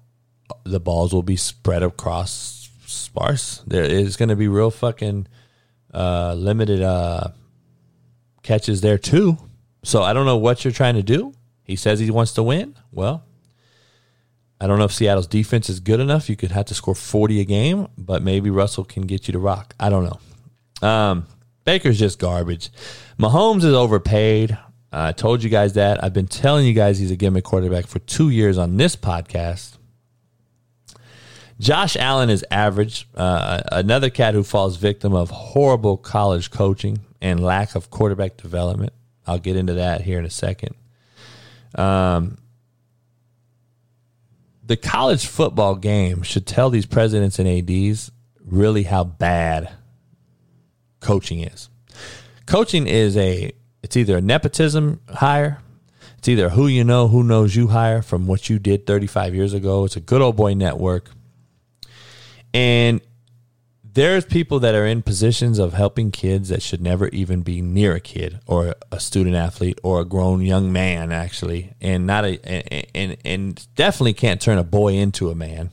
[0.64, 3.62] the balls will be spread across sparse.
[3.66, 5.26] There is going to be real fucking
[5.92, 7.28] uh, limited uh,
[8.42, 9.38] catches there too.
[9.82, 11.32] So I don't know what you're trying to do.
[11.64, 12.74] He says he wants to win.
[12.92, 13.24] Well,
[14.60, 16.28] I don't know if Seattle's defense is good enough.
[16.28, 19.38] You could have to score 40 a game, but maybe Russell can get you to
[19.38, 19.74] rock.
[19.78, 20.88] I don't know.
[20.88, 21.26] Um,
[21.64, 22.70] Baker's just garbage.
[23.18, 24.58] Mahomes is overpaid.
[24.90, 26.02] I told you guys that.
[26.02, 29.76] I've been telling you guys he's a gimmick quarterback for two years on this podcast.
[31.60, 33.08] Josh Allen is average.
[33.14, 38.92] Uh, another cat who falls victim of horrible college coaching and lack of quarterback development.
[39.26, 40.74] I'll get into that here in a second.
[41.74, 42.38] Um,
[44.68, 48.12] the college football game should tell these presidents and ads
[48.44, 49.70] really how bad
[51.00, 51.70] coaching is.
[52.46, 53.52] Coaching is a
[53.82, 55.60] it's either a nepotism hire,
[56.18, 59.54] it's either who you know, who knows you hire from what you did 35 years
[59.54, 59.84] ago.
[59.84, 61.10] It's a good old boy network.
[62.52, 63.00] And
[63.98, 67.96] there's people that are in positions of helping kids that should never even be near
[67.96, 71.74] a kid or a student athlete or a grown young man actually.
[71.80, 75.72] And not a and, and, and definitely can't turn a boy into a man.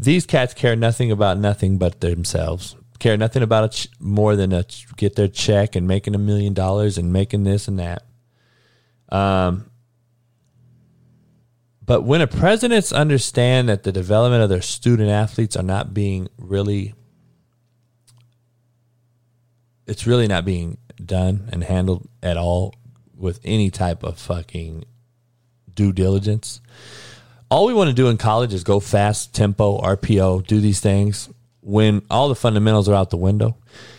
[0.00, 2.74] These cats care nothing about nothing but themselves.
[2.98, 4.64] Care nothing about it more than a,
[4.96, 8.02] get their check and making a million dollars and making this and that.
[9.10, 9.70] Um
[11.86, 16.26] but when a presidents understand that the development of their student athletes are not being
[16.36, 16.94] really
[19.86, 22.74] it's really not being done and handled at all
[23.16, 24.84] with any type of fucking
[25.74, 26.60] due diligence.
[27.50, 31.28] All we want to do in college is go fast, tempo, RPO, do these things
[31.60, 33.56] when all the fundamentals are out the window.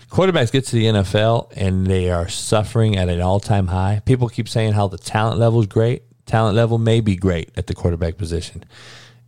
[0.10, 4.02] Quarterbacks get to the NFL and they are suffering at an all time high.
[4.06, 7.68] People keep saying how the talent level is great talent level may be great at
[7.68, 8.64] the quarterback position.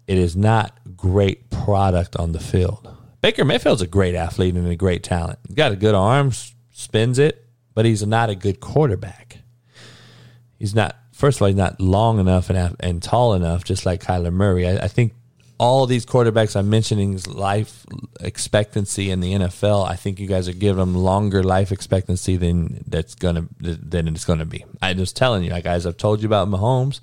[0.08, 2.97] It is not great product on the field.
[3.22, 5.40] Baker Mayfield's a great athlete and a great talent.
[5.48, 6.32] He's got a good arm,
[6.72, 9.40] spins it, but he's not a good quarterback.
[10.60, 10.96] He's not.
[11.12, 14.68] First of all, he's not long enough and and tall enough, just like Kyler Murray.
[14.68, 15.14] I, I think
[15.60, 17.86] all these quarterbacks I'm mentioning life
[18.20, 19.88] expectancy in the NFL.
[19.88, 24.26] I think you guys are giving them longer life expectancy than that's gonna than it's
[24.26, 24.66] gonna be.
[24.82, 25.86] I'm just telling you, guys.
[25.86, 27.00] I've told you about Mahomes.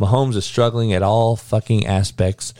[0.00, 2.54] Mahomes is struggling at all fucking aspects.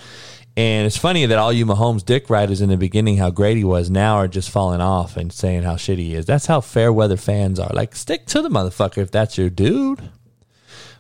[0.59, 3.63] And it's funny that all you Mahomes dick riders in the beginning, how great he
[3.63, 6.27] was, now are just falling off and saying how shitty he is.
[6.27, 7.71] That's how fair weather fans are.
[7.73, 10.11] Like, stick to the motherfucker if that's your dude.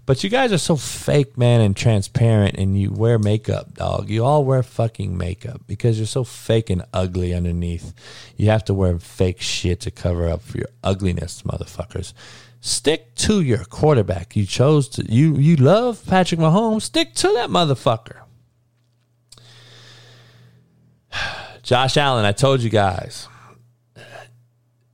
[0.06, 4.08] But you guys are so fake, man, and transparent, and you wear makeup, dog.
[4.08, 7.92] You all wear fucking makeup because you're so fake and ugly underneath.
[8.36, 12.12] You have to wear fake shit to cover up for your ugliness, motherfuckers.
[12.60, 14.36] Stick to your quarterback.
[14.36, 16.82] You chose to you you love Patrick Mahomes.
[16.82, 18.20] Stick to that motherfucker.
[21.62, 23.28] Josh Allen, I told you guys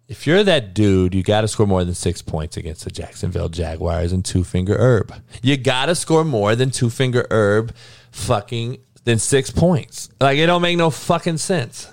[0.06, 3.48] if you're that dude, you got to score more than six points against the Jacksonville
[3.48, 5.12] Jaguars and two finger herb.
[5.42, 7.74] You got to score more than two finger herb
[8.12, 10.10] fucking than six points.
[10.20, 11.92] Like, it don't make no fucking sense.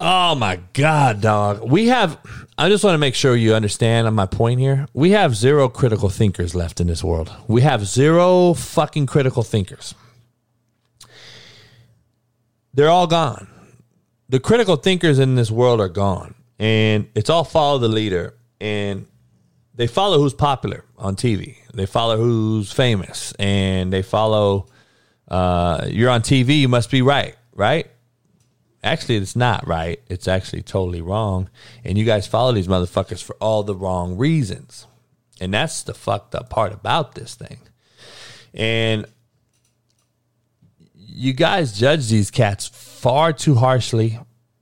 [0.00, 1.70] Oh my God, dog.
[1.70, 2.18] We have,
[2.58, 4.86] I just want to make sure you understand my point here.
[4.92, 7.30] We have zero critical thinkers left in this world.
[7.46, 9.94] We have zero fucking critical thinkers.
[12.74, 13.48] They're all gone.
[14.28, 19.06] The critical thinkers in this world are gone and it's all follow the leader and
[19.74, 21.56] they follow who's popular on TV.
[21.72, 24.66] They follow who's famous and they follow
[25.28, 27.90] uh, you're on TV, you must be right, right?
[28.82, 30.00] Actually, it's not right.
[30.08, 31.48] It's actually totally wrong.
[31.84, 34.86] And you guys follow these motherfuckers for all the wrong reasons.
[35.40, 37.60] And that's the fucked up part about this thing.
[38.52, 39.06] And
[41.14, 44.18] you guys judge these cats far too harshly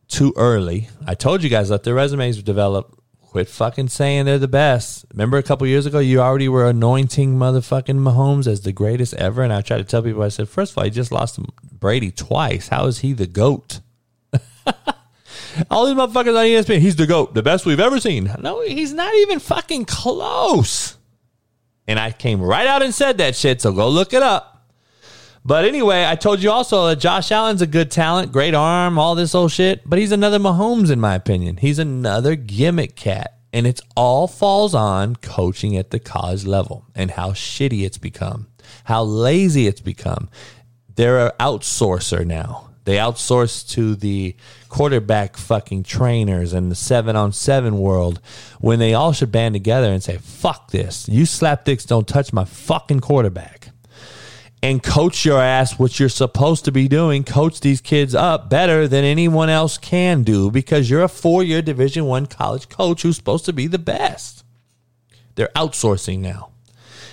[0.07, 0.91] too early.
[1.07, 2.99] I told you guys let their resumes develop.
[3.31, 5.07] Quit fucking saying they're the best.
[5.13, 9.43] Remember a couple years ago, you already were anointing motherfucking Mahomes as the greatest ever,
[9.43, 11.41] and I tried to tell people, I said, first of all, he just lost
[11.73, 12.69] Brady twice.
[12.69, 13.81] How is he the goat?
[15.71, 18.31] all these motherfuckers on ESPN, he's the goat, the best we've ever seen.
[18.41, 20.99] No, he's not even fucking close.
[21.89, 24.52] And I came right out and said that shit, so go look it up.
[25.45, 29.15] But anyway, I told you also that Josh Allen's a good talent, great arm, all
[29.15, 31.57] this old shit, but he's another Mahomes in my opinion.
[31.57, 33.39] He's another gimmick cat.
[33.53, 38.47] And it's all falls on coaching at the college level and how shitty it's become,
[38.85, 40.31] how lazy it's become.
[40.95, 42.71] They're an outsourcer now.
[42.85, 44.35] They outsource to the
[44.69, 48.21] quarterback fucking trainers and the seven on seven world
[48.59, 51.09] when they all should band together and say, fuck this.
[51.09, 53.62] You slapdicks don't touch my fucking quarterback
[54.63, 58.87] and coach your ass what you're supposed to be doing coach these kids up better
[58.87, 63.45] than anyone else can do because you're a four-year division one college coach who's supposed
[63.45, 64.45] to be the best.
[65.35, 66.51] They're outsourcing now.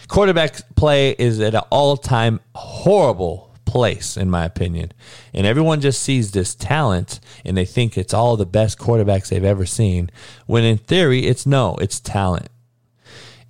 [0.08, 4.92] Quarterback play is at an all-time horrible place in my opinion.
[5.34, 9.44] And everyone just sees this talent and they think it's all the best quarterbacks they've
[9.44, 10.10] ever seen
[10.48, 12.50] when in theory it's no it's talent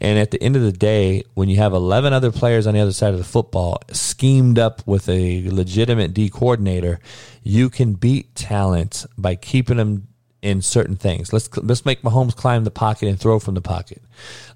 [0.02, 2.80] and at the end of the day, when you have 11 other players on the
[2.80, 7.00] other side of the football schemed up with a legitimate D coordinator,
[7.44, 10.08] you can beat talent by keeping them
[10.42, 11.34] in certain things.
[11.34, 14.02] Let's let's make Mahomes climb the pocket and throw from the pocket.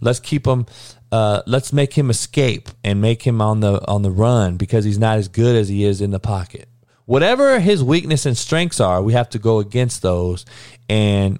[0.01, 0.65] Let's keep him.
[1.11, 4.99] Uh, let's make him escape and make him on the on the run because he's
[4.99, 6.69] not as good as he is in the pocket.
[7.05, 10.45] Whatever his weakness and strengths are, we have to go against those.
[10.87, 11.37] And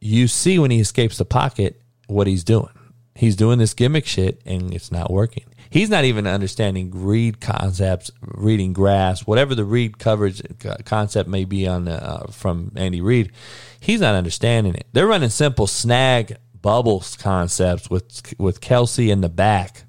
[0.00, 2.70] you see when he escapes the pocket what he's doing.
[3.18, 5.42] He's doing this gimmick shit and it's not working.
[5.70, 10.40] He's not even understanding read concepts, reading graphs, whatever the read coverage
[10.84, 13.32] concept may be on the, uh, from Andy Reid.
[13.80, 14.86] He's not understanding it.
[14.92, 19.82] They're running simple snag bubbles concepts with with Kelce in the back,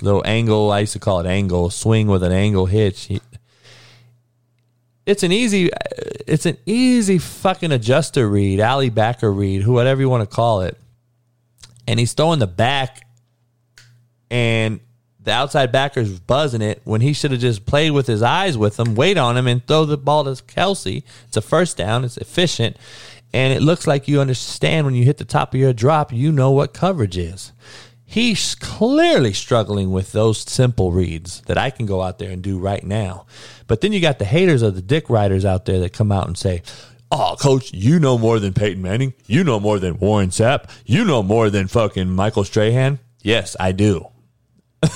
[0.00, 0.72] little angle.
[0.72, 3.04] I used to call it angle swing with an angle hitch.
[3.04, 3.20] He,
[5.04, 5.68] it's an easy,
[6.26, 10.78] it's an easy fucking adjuster read, alley backer read, whatever you want to call it
[11.86, 13.06] and he's throwing the back,
[14.30, 14.80] and
[15.20, 18.78] the outside backer's buzzing it when he should have just played with his eyes with
[18.78, 21.02] him, wait on him, and throw the ball to Kelce.
[21.26, 22.04] It's a first down.
[22.04, 22.76] It's efficient,
[23.32, 26.12] and it looks like you understand when you hit the top of your drop.
[26.12, 27.52] You know what coverage is.
[28.06, 32.58] He's clearly struggling with those simple reads that I can go out there and do
[32.58, 33.26] right now.
[33.66, 36.26] But then you got the haters of the dick riders out there that come out
[36.26, 36.62] and say,
[37.14, 39.14] oh, coach, you know more than Peyton Manning.
[39.26, 40.68] You know more than Warren Sapp.
[40.84, 42.98] You know more than fucking Michael Strahan.
[43.22, 44.08] Yes, I do.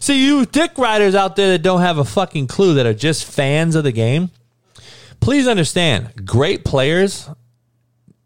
[0.00, 3.24] See, you dick riders out there that don't have a fucking clue that are just
[3.24, 4.30] fans of the game,
[5.20, 7.30] please understand great players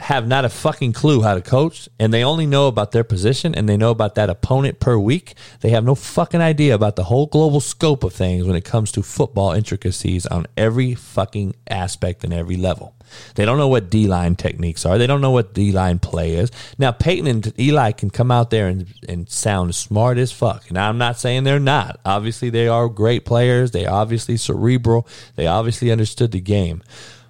[0.00, 3.54] have not a fucking clue how to coach and they only know about their position
[3.54, 5.34] and they know about that opponent per week.
[5.60, 8.92] They have no fucking idea about the whole global scope of things when it comes
[8.92, 12.94] to football intricacies on every fucking aspect and every level.
[13.36, 14.98] They don't know what D line techniques are.
[14.98, 16.50] They don't know what D line play is.
[16.76, 20.70] Now, Peyton and Eli can come out there and, and sound smart as fuck.
[20.70, 22.00] Now, I'm not saying they're not.
[22.04, 23.70] Obviously, they are great players.
[23.70, 25.06] They obviously cerebral.
[25.36, 26.82] They obviously understood the game.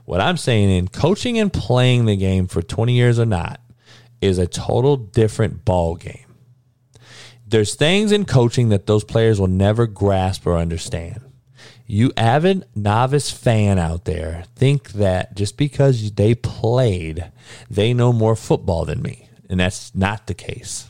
[0.06, 3.60] What I'm saying in coaching and playing the game for 20 years or not
[4.20, 6.32] is a total different ball game.
[7.44, 11.22] There's things in coaching that those players will never grasp or understand.
[11.88, 17.30] You avid novice fan out there think that just because they played,
[17.68, 19.28] they know more football than me.
[19.50, 20.88] And that's not the case.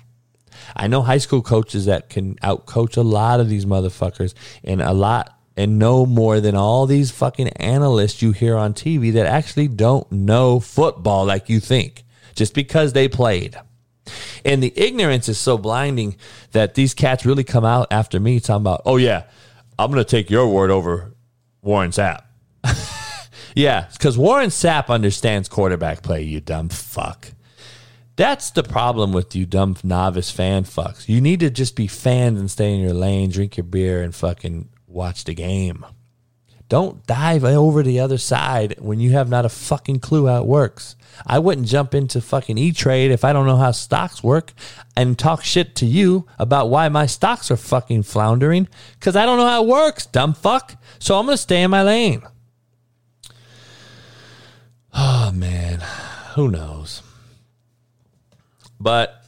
[0.74, 4.92] I know high school coaches that can outcoach a lot of these motherfuckers and a
[4.92, 9.68] lot and know more than all these fucking analysts you hear on TV that actually
[9.68, 12.04] don't know football like you think
[12.34, 13.56] just because they played.
[14.44, 16.16] And the ignorance is so blinding
[16.52, 19.24] that these cats really come out after me talking about, oh, yeah,
[19.78, 21.14] I'm going to take your word over
[21.62, 22.22] Warren Sapp.
[23.56, 27.32] yeah, because Warren Sapp understands quarterback play, you dumb fuck.
[28.14, 31.08] That's the problem with you dumb novice fan fucks.
[31.08, 34.14] You need to just be fans and stay in your lane, drink your beer, and
[34.14, 35.84] fucking watch the game.
[36.68, 40.46] Don't dive over the other side when you have not a fucking clue how it
[40.46, 40.96] works.
[41.24, 44.52] I wouldn't jump into fucking E Trade if I don't know how stocks work
[44.96, 48.66] and talk shit to you about why my stocks are fucking floundering
[48.98, 50.74] because I don't know how it works, dumb fuck.
[50.98, 52.22] So I'm going to stay in my lane.
[54.92, 55.84] Oh, man.
[56.34, 57.02] Who knows?
[58.80, 59.24] But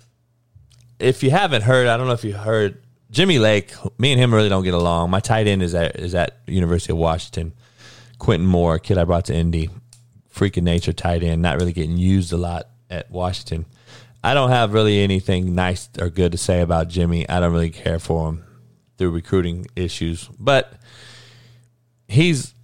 [0.98, 4.34] if you haven't heard, I don't know if you heard Jimmy Lake, me and him
[4.34, 5.10] really don't get along.
[5.10, 7.54] My tight end is at is at University of Washington.
[8.18, 9.70] Quentin Moore, kid I brought to Indy,
[10.34, 13.66] freaking nature tight end, not really getting used a lot at Washington.
[14.22, 17.28] I don't have really anything nice or good to say about Jimmy.
[17.28, 18.44] I don't really care for him
[18.98, 20.74] through recruiting issues, but
[22.08, 22.54] he's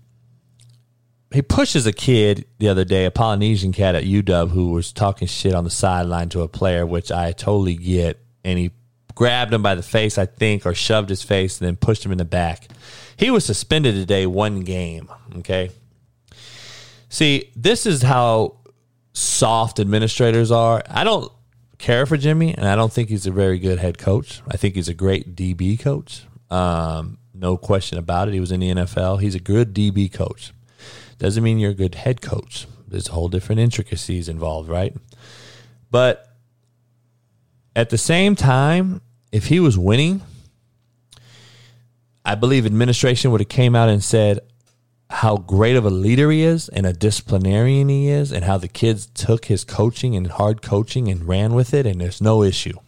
[1.32, 5.26] he pushes a kid the other day, a Polynesian cat at UW who was talking
[5.26, 8.70] shit on the sideline to a player, which I totally get, and he
[9.14, 12.12] grabbed him by the face, I think, or shoved his face and then pushed him
[12.12, 12.68] in the back.
[13.16, 15.08] He was suspended today, one game.
[15.38, 15.70] Okay.
[17.08, 18.58] See, this is how
[19.12, 20.82] soft administrators are.
[20.88, 21.30] I don't
[21.78, 24.42] care for Jimmy, and I don't think he's a very good head coach.
[24.48, 26.24] I think he's a great DB coach.
[26.50, 28.34] Um, no question about it.
[28.34, 29.20] He was in the NFL.
[29.20, 30.52] He's a good DB coach.
[31.18, 32.66] Doesn't mean you're a good head coach.
[32.88, 34.96] There's a whole different intricacies involved, right?
[35.90, 36.34] But
[37.76, 39.00] at the same time,
[39.34, 40.22] if he was winning,
[42.24, 44.38] I believe administration would have came out and said
[45.10, 48.68] how great of a leader he is and a disciplinarian he is and how the
[48.68, 52.78] kids took his coaching and hard coaching and ran with it and there's no issue.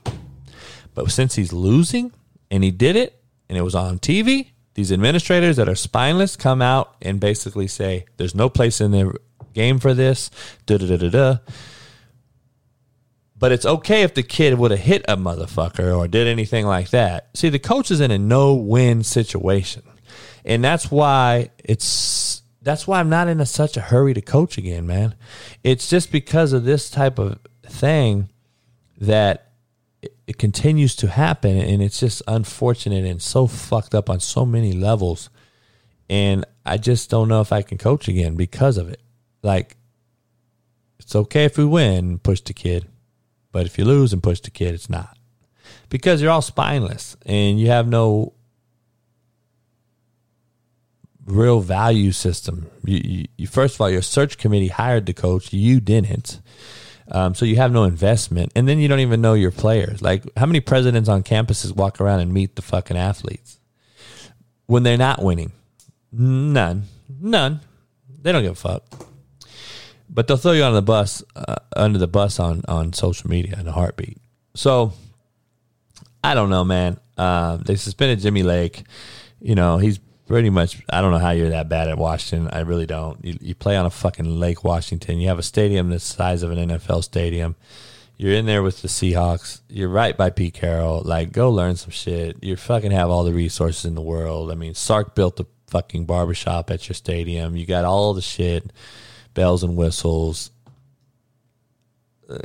[0.95, 2.13] But since he's losing
[2.49, 6.63] and he did it and it was on TV, these administrators that are spineless come
[6.63, 9.17] out and basically say there's no place in the
[9.53, 10.31] game for this.
[13.39, 16.91] But it's okay if the kid would have hit a motherfucker or did anything like
[16.91, 17.29] that.
[17.35, 19.83] See, the coach is in a no-win situation,
[20.45, 24.57] and that's why it's that's why I'm not in a, such a hurry to coach
[24.57, 25.15] again, man.
[25.63, 28.31] It's just because of this type of thing
[28.99, 29.53] that
[30.01, 34.47] it, it continues to happen, and it's just unfortunate and so fucked up on so
[34.47, 35.29] many levels.
[36.09, 39.01] And I just don't know if I can coach again because of it.
[39.43, 39.77] Like,
[40.99, 42.87] it's okay if we win, push the kid
[43.57, 45.17] but if you lose and push the kid, it's not.
[45.89, 48.35] Because you're all spineless and you have no
[51.25, 52.71] real value system.
[52.85, 56.43] You, you, you, first of all, your search committee hired the coach, you didn't.
[57.11, 60.03] Um, so you have no investment, and then you don't even know your players.
[60.03, 63.59] Like, how many presidents on campuses walk around and meet the fucking athletes
[64.67, 65.53] when they're not winning?
[66.13, 67.61] None, none.
[68.21, 69.07] They don't give a fuck
[70.09, 73.57] but they'll throw you on the bus uh, under the bus on on social media
[73.59, 74.19] in a heartbeat.
[74.55, 74.93] So
[76.23, 76.99] I don't know, man.
[77.17, 78.85] Uh, they suspended Jimmy Lake.
[79.41, 80.83] You know, he's pretty much.
[80.91, 82.49] I don't know how you're that bad at Washington.
[82.53, 83.25] I really don't.
[83.25, 85.19] You, you play on a fucking Lake Washington.
[85.19, 87.57] You have a stadium the size of an NFL stadium.
[88.19, 89.61] You're in there with the Seahawks.
[89.69, 91.03] You're right by Pete Carroll.
[91.05, 92.43] Like, go learn some shit.
[92.43, 94.51] You fucking have all the resources in the world.
[94.51, 97.57] I mean, Sark built a fucking barbershop at your stadium.
[97.57, 98.73] You got all the shit
[99.37, 100.51] bells and whistles.
[102.29, 102.39] Uh,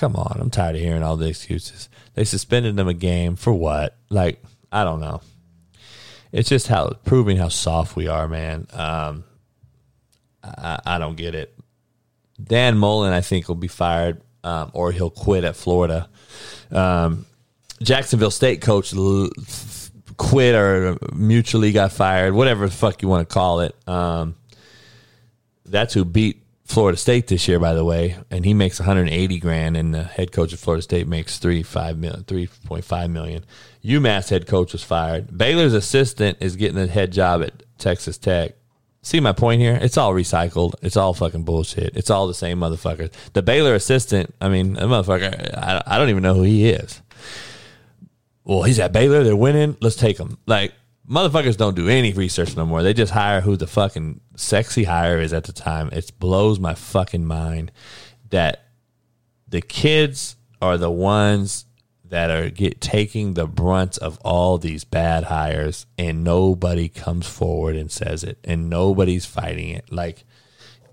[0.00, 1.88] come on, I'm tired of hearing all the excuses.
[2.14, 3.96] They suspended them a game for what?
[4.10, 4.42] Like,
[4.72, 5.20] I don't know.
[6.32, 8.66] It's just how proving how soft we are, man.
[8.72, 9.22] Um,
[10.42, 11.56] I, I don't get it.
[12.42, 16.08] Dan Mullen, I think, will be fired um, or he'll quit at Florida.
[16.72, 17.26] Um,
[17.82, 18.92] Jacksonville State coach
[20.16, 23.74] quit or mutually got fired, whatever the fuck you want to call it.
[23.88, 24.34] Um,
[25.70, 29.76] that's who beat Florida State this year, by the way, and he makes 180 grand,
[29.76, 33.44] and the head coach of Florida State makes three five million, three point five million.
[33.82, 35.36] UMass head coach was fired.
[35.36, 38.52] Baylor's assistant is getting a head job at Texas Tech.
[39.00, 39.78] See my point here?
[39.80, 40.74] It's all recycled.
[40.82, 41.96] It's all fucking bullshit.
[41.96, 43.12] It's all the same motherfuckers.
[43.32, 47.00] The Baylor assistant, I mean, the motherfucker, I, I don't even know who he is.
[48.44, 49.24] Well, he's at Baylor.
[49.24, 49.78] They're winning.
[49.80, 50.36] Let's take him.
[50.46, 50.74] Like,
[51.08, 52.82] motherfuckers don't do any research no more.
[52.82, 55.88] They just hire who the fucking sexy hire is at the time.
[55.92, 57.72] It blows my fucking mind
[58.30, 58.64] that
[59.48, 61.64] the kids are the ones
[62.04, 67.76] that are get taking the brunt of all these bad hires and nobody comes forward
[67.76, 69.92] and says it and nobody's fighting it.
[69.92, 70.24] Like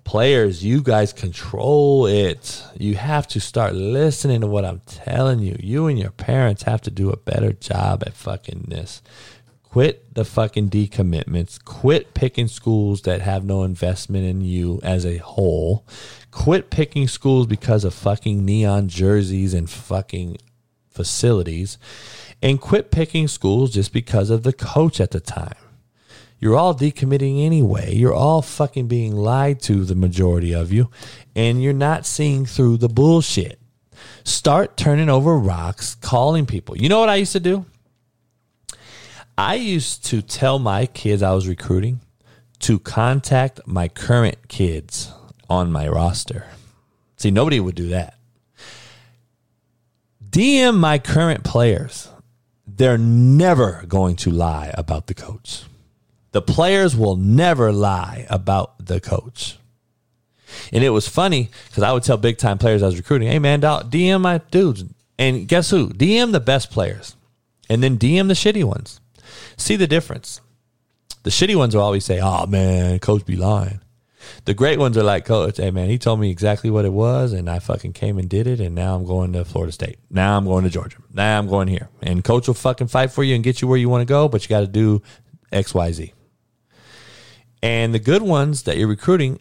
[0.03, 2.63] players, you guys control it.
[2.77, 5.57] You have to start listening to what I'm telling you.
[5.59, 9.01] You and your parents have to do a better job at fucking this.
[9.75, 11.61] Quit the fucking decommitments.
[11.61, 15.85] Quit picking schools that have no investment in you as a whole.
[16.31, 20.37] Quit picking schools because of fucking neon jerseys and fucking
[20.89, 21.77] facilities.
[22.41, 25.57] And quit picking schools just because of the coach at the time.
[26.39, 27.93] You're all decommitting anyway.
[27.93, 30.89] You're all fucking being lied to, the majority of you,
[31.35, 33.59] and you're not seeing through the bullshit.
[34.23, 36.77] Start turning over rocks, calling people.
[36.77, 37.65] You know what I used to do?
[39.37, 41.99] I used to tell my kids I was recruiting
[42.59, 45.11] to contact my current kids
[45.49, 46.45] on my roster.
[47.17, 48.17] See, nobody would do that.
[50.29, 52.09] DM my current players.
[52.67, 55.63] They're never going to lie about the coach.
[56.31, 59.57] The players will never lie about the coach.
[60.71, 63.39] And it was funny because I would tell big time players I was recruiting, hey
[63.39, 64.83] man, DM my dudes.
[65.17, 65.89] And guess who?
[65.89, 67.15] DM the best players
[67.69, 68.99] and then DM the shitty ones.
[69.57, 70.41] See the difference.
[71.23, 73.81] The shitty ones will always say, "Oh man, coach be lying."
[74.45, 77.33] The great ones are like, "Coach, hey man, he told me exactly what it was,
[77.33, 79.97] and I fucking came and did it, and now I'm going to Florida State.
[80.09, 80.97] Now I'm going to Georgia.
[81.13, 83.77] Now I'm going here, and coach will fucking fight for you and get you where
[83.77, 85.01] you want to go, but you got to do
[85.51, 86.11] XYZ.
[87.63, 89.39] And the good ones that you're recruiting,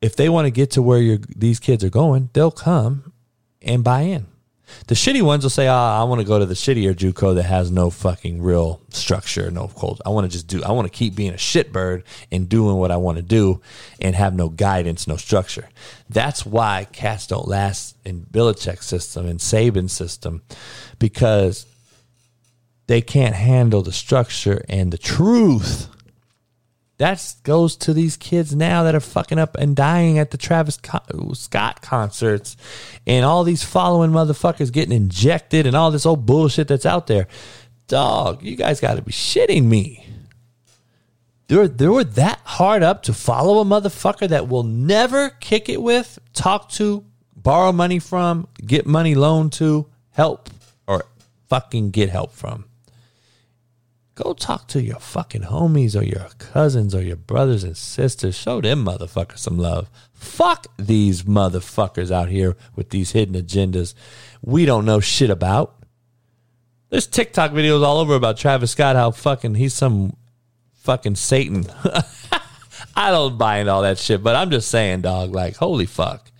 [0.00, 3.12] if they want to get to where these kids are going, they'll come
[3.60, 4.26] and buy in.
[4.86, 7.44] The shitty ones will say, oh, I want to go to the shittier JUCO that
[7.44, 10.02] has no fucking real structure, no cold.
[10.04, 12.90] I want to just do, I want to keep being a shitbird and doing what
[12.90, 13.60] I want to do
[14.00, 15.68] and have no guidance, no structure.
[16.08, 20.42] That's why cats don't last in Belichick's system and Saban's system
[20.98, 21.66] because
[22.86, 25.88] they can't handle the structure and the truth.
[27.00, 30.78] That goes to these kids now that are fucking up and dying at the Travis
[31.32, 32.58] Scott concerts
[33.06, 37.26] and all these following motherfuckers getting injected and all this old bullshit that's out there.
[37.86, 40.06] Dog, you guys got to be shitting me.
[41.48, 46.18] They're, they're that hard up to follow a motherfucker that will never kick it with,
[46.34, 50.50] talk to, borrow money from, get money loaned to, help,
[50.86, 51.06] or
[51.48, 52.66] fucking get help from.
[54.22, 58.36] Go talk to your fucking homies or your cousins or your brothers and sisters.
[58.36, 59.88] Show them motherfuckers some love.
[60.12, 63.94] Fuck these motherfuckers out here with these hidden agendas
[64.42, 65.74] we don't know shit about.
[66.90, 70.16] There's TikTok videos all over about Travis Scott, how fucking he's some
[70.74, 71.64] fucking Satan.
[72.96, 76.30] I don't buy into all that shit, but I'm just saying, dog, like, holy fuck.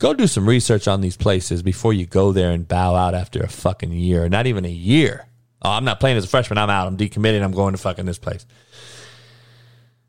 [0.00, 3.40] Go do some research on these places before you go there and bow out after
[3.40, 4.28] a fucking year.
[4.28, 5.26] Not even a year.
[5.62, 6.58] Oh, I'm not playing as a freshman.
[6.58, 6.86] I'm out.
[6.86, 7.42] I'm decommitted.
[7.42, 8.46] I'm going to fucking this place.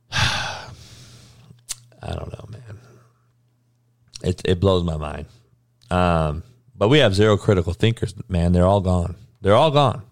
[0.12, 0.70] I
[2.02, 2.80] don't know, man.
[4.24, 5.26] It it blows my mind.
[5.90, 6.44] Um,
[6.76, 8.54] but we have zero critical thinkers, man.
[8.54, 9.16] They're all gone.
[9.42, 10.04] They're all gone.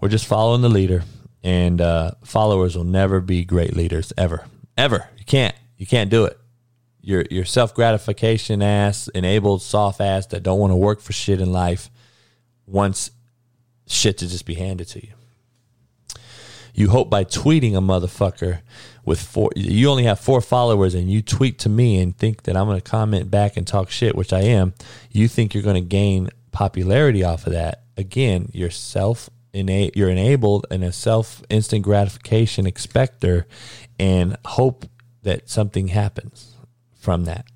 [0.00, 1.02] We're just following the leader,
[1.42, 4.44] and uh, followers will never be great leaders ever,
[4.76, 5.08] ever.
[5.18, 5.56] You can't.
[5.76, 6.38] You can't do it.
[7.00, 11.40] Your your self gratification ass, enabled soft ass that don't want to work for shit
[11.40, 11.90] in life.
[12.66, 13.10] Once
[13.88, 15.12] shit to just be handed to you.
[16.74, 18.60] You hope by tweeting a motherfucker
[19.04, 22.56] with four, you only have four followers and you tweet to me and think that
[22.56, 24.74] I'm going to comment back and talk shit, which I am.
[25.10, 27.82] You think you're going to gain popularity off of that.
[27.96, 33.46] Again, you're self you're enabled in a self instant gratification expector
[33.98, 34.84] and hope
[35.22, 36.54] that something happens
[36.94, 37.46] from that.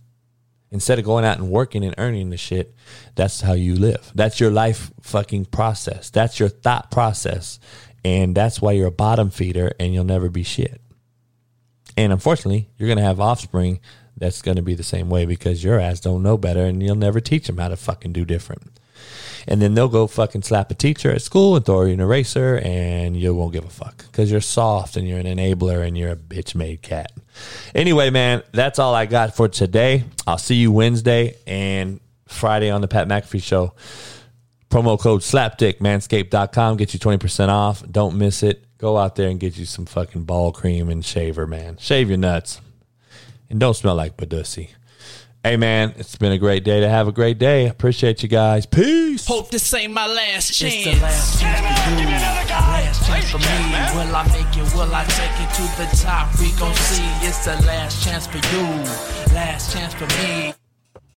[0.73, 2.75] Instead of going out and working and earning the shit,
[3.15, 4.11] that's how you live.
[4.15, 6.11] That's your life fucking process.
[6.11, 7.61] That's your thought process.
[8.05, 10.81] And that's why you're a bottom feeder and you'll never be shit.
[11.97, 13.81] And unfortunately, you're going to have offspring
[14.17, 16.97] that's going to be the same way because your ass don't know better and you'll
[16.97, 18.81] never teach them how to fucking do different
[19.47, 22.61] and then they'll go fucking slap a teacher at school and throw you an eraser,
[22.65, 26.13] and you won't give a fuck because you're soft and you're an enabler and you're
[26.13, 27.13] a bitch made cat.
[27.75, 30.05] Anyway, man, that's all I got for today.
[30.27, 33.75] I'll see you Wednesday and Friday on the Pat McAfee Show.
[34.71, 36.79] Promo code SLAPDICK, manscaped.com.
[36.79, 37.83] Get you 20% off.
[37.91, 38.65] Don't miss it.
[38.79, 41.77] Go out there and get you some fucking ball cream and shaver, man.
[41.77, 42.61] Shave your nuts.
[43.51, 44.71] And don't smell like Badussy.
[45.45, 47.67] Hey man, it's been a great day to have a great day.
[47.67, 48.65] Appreciate you guys.
[48.65, 49.27] Peace.
[49.27, 50.73] Hope this ain't my last chance.
[50.73, 52.07] It's the last chance for you.
[52.07, 53.45] Last chance for me.
[53.97, 54.73] Will I make it?
[54.73, 56.39] Will I take it to the top?
[56.39, 57.27] We gon' see.
[57.27, 59.35] It's the last chance for you.
[59.35, 60.55] Last chance for me.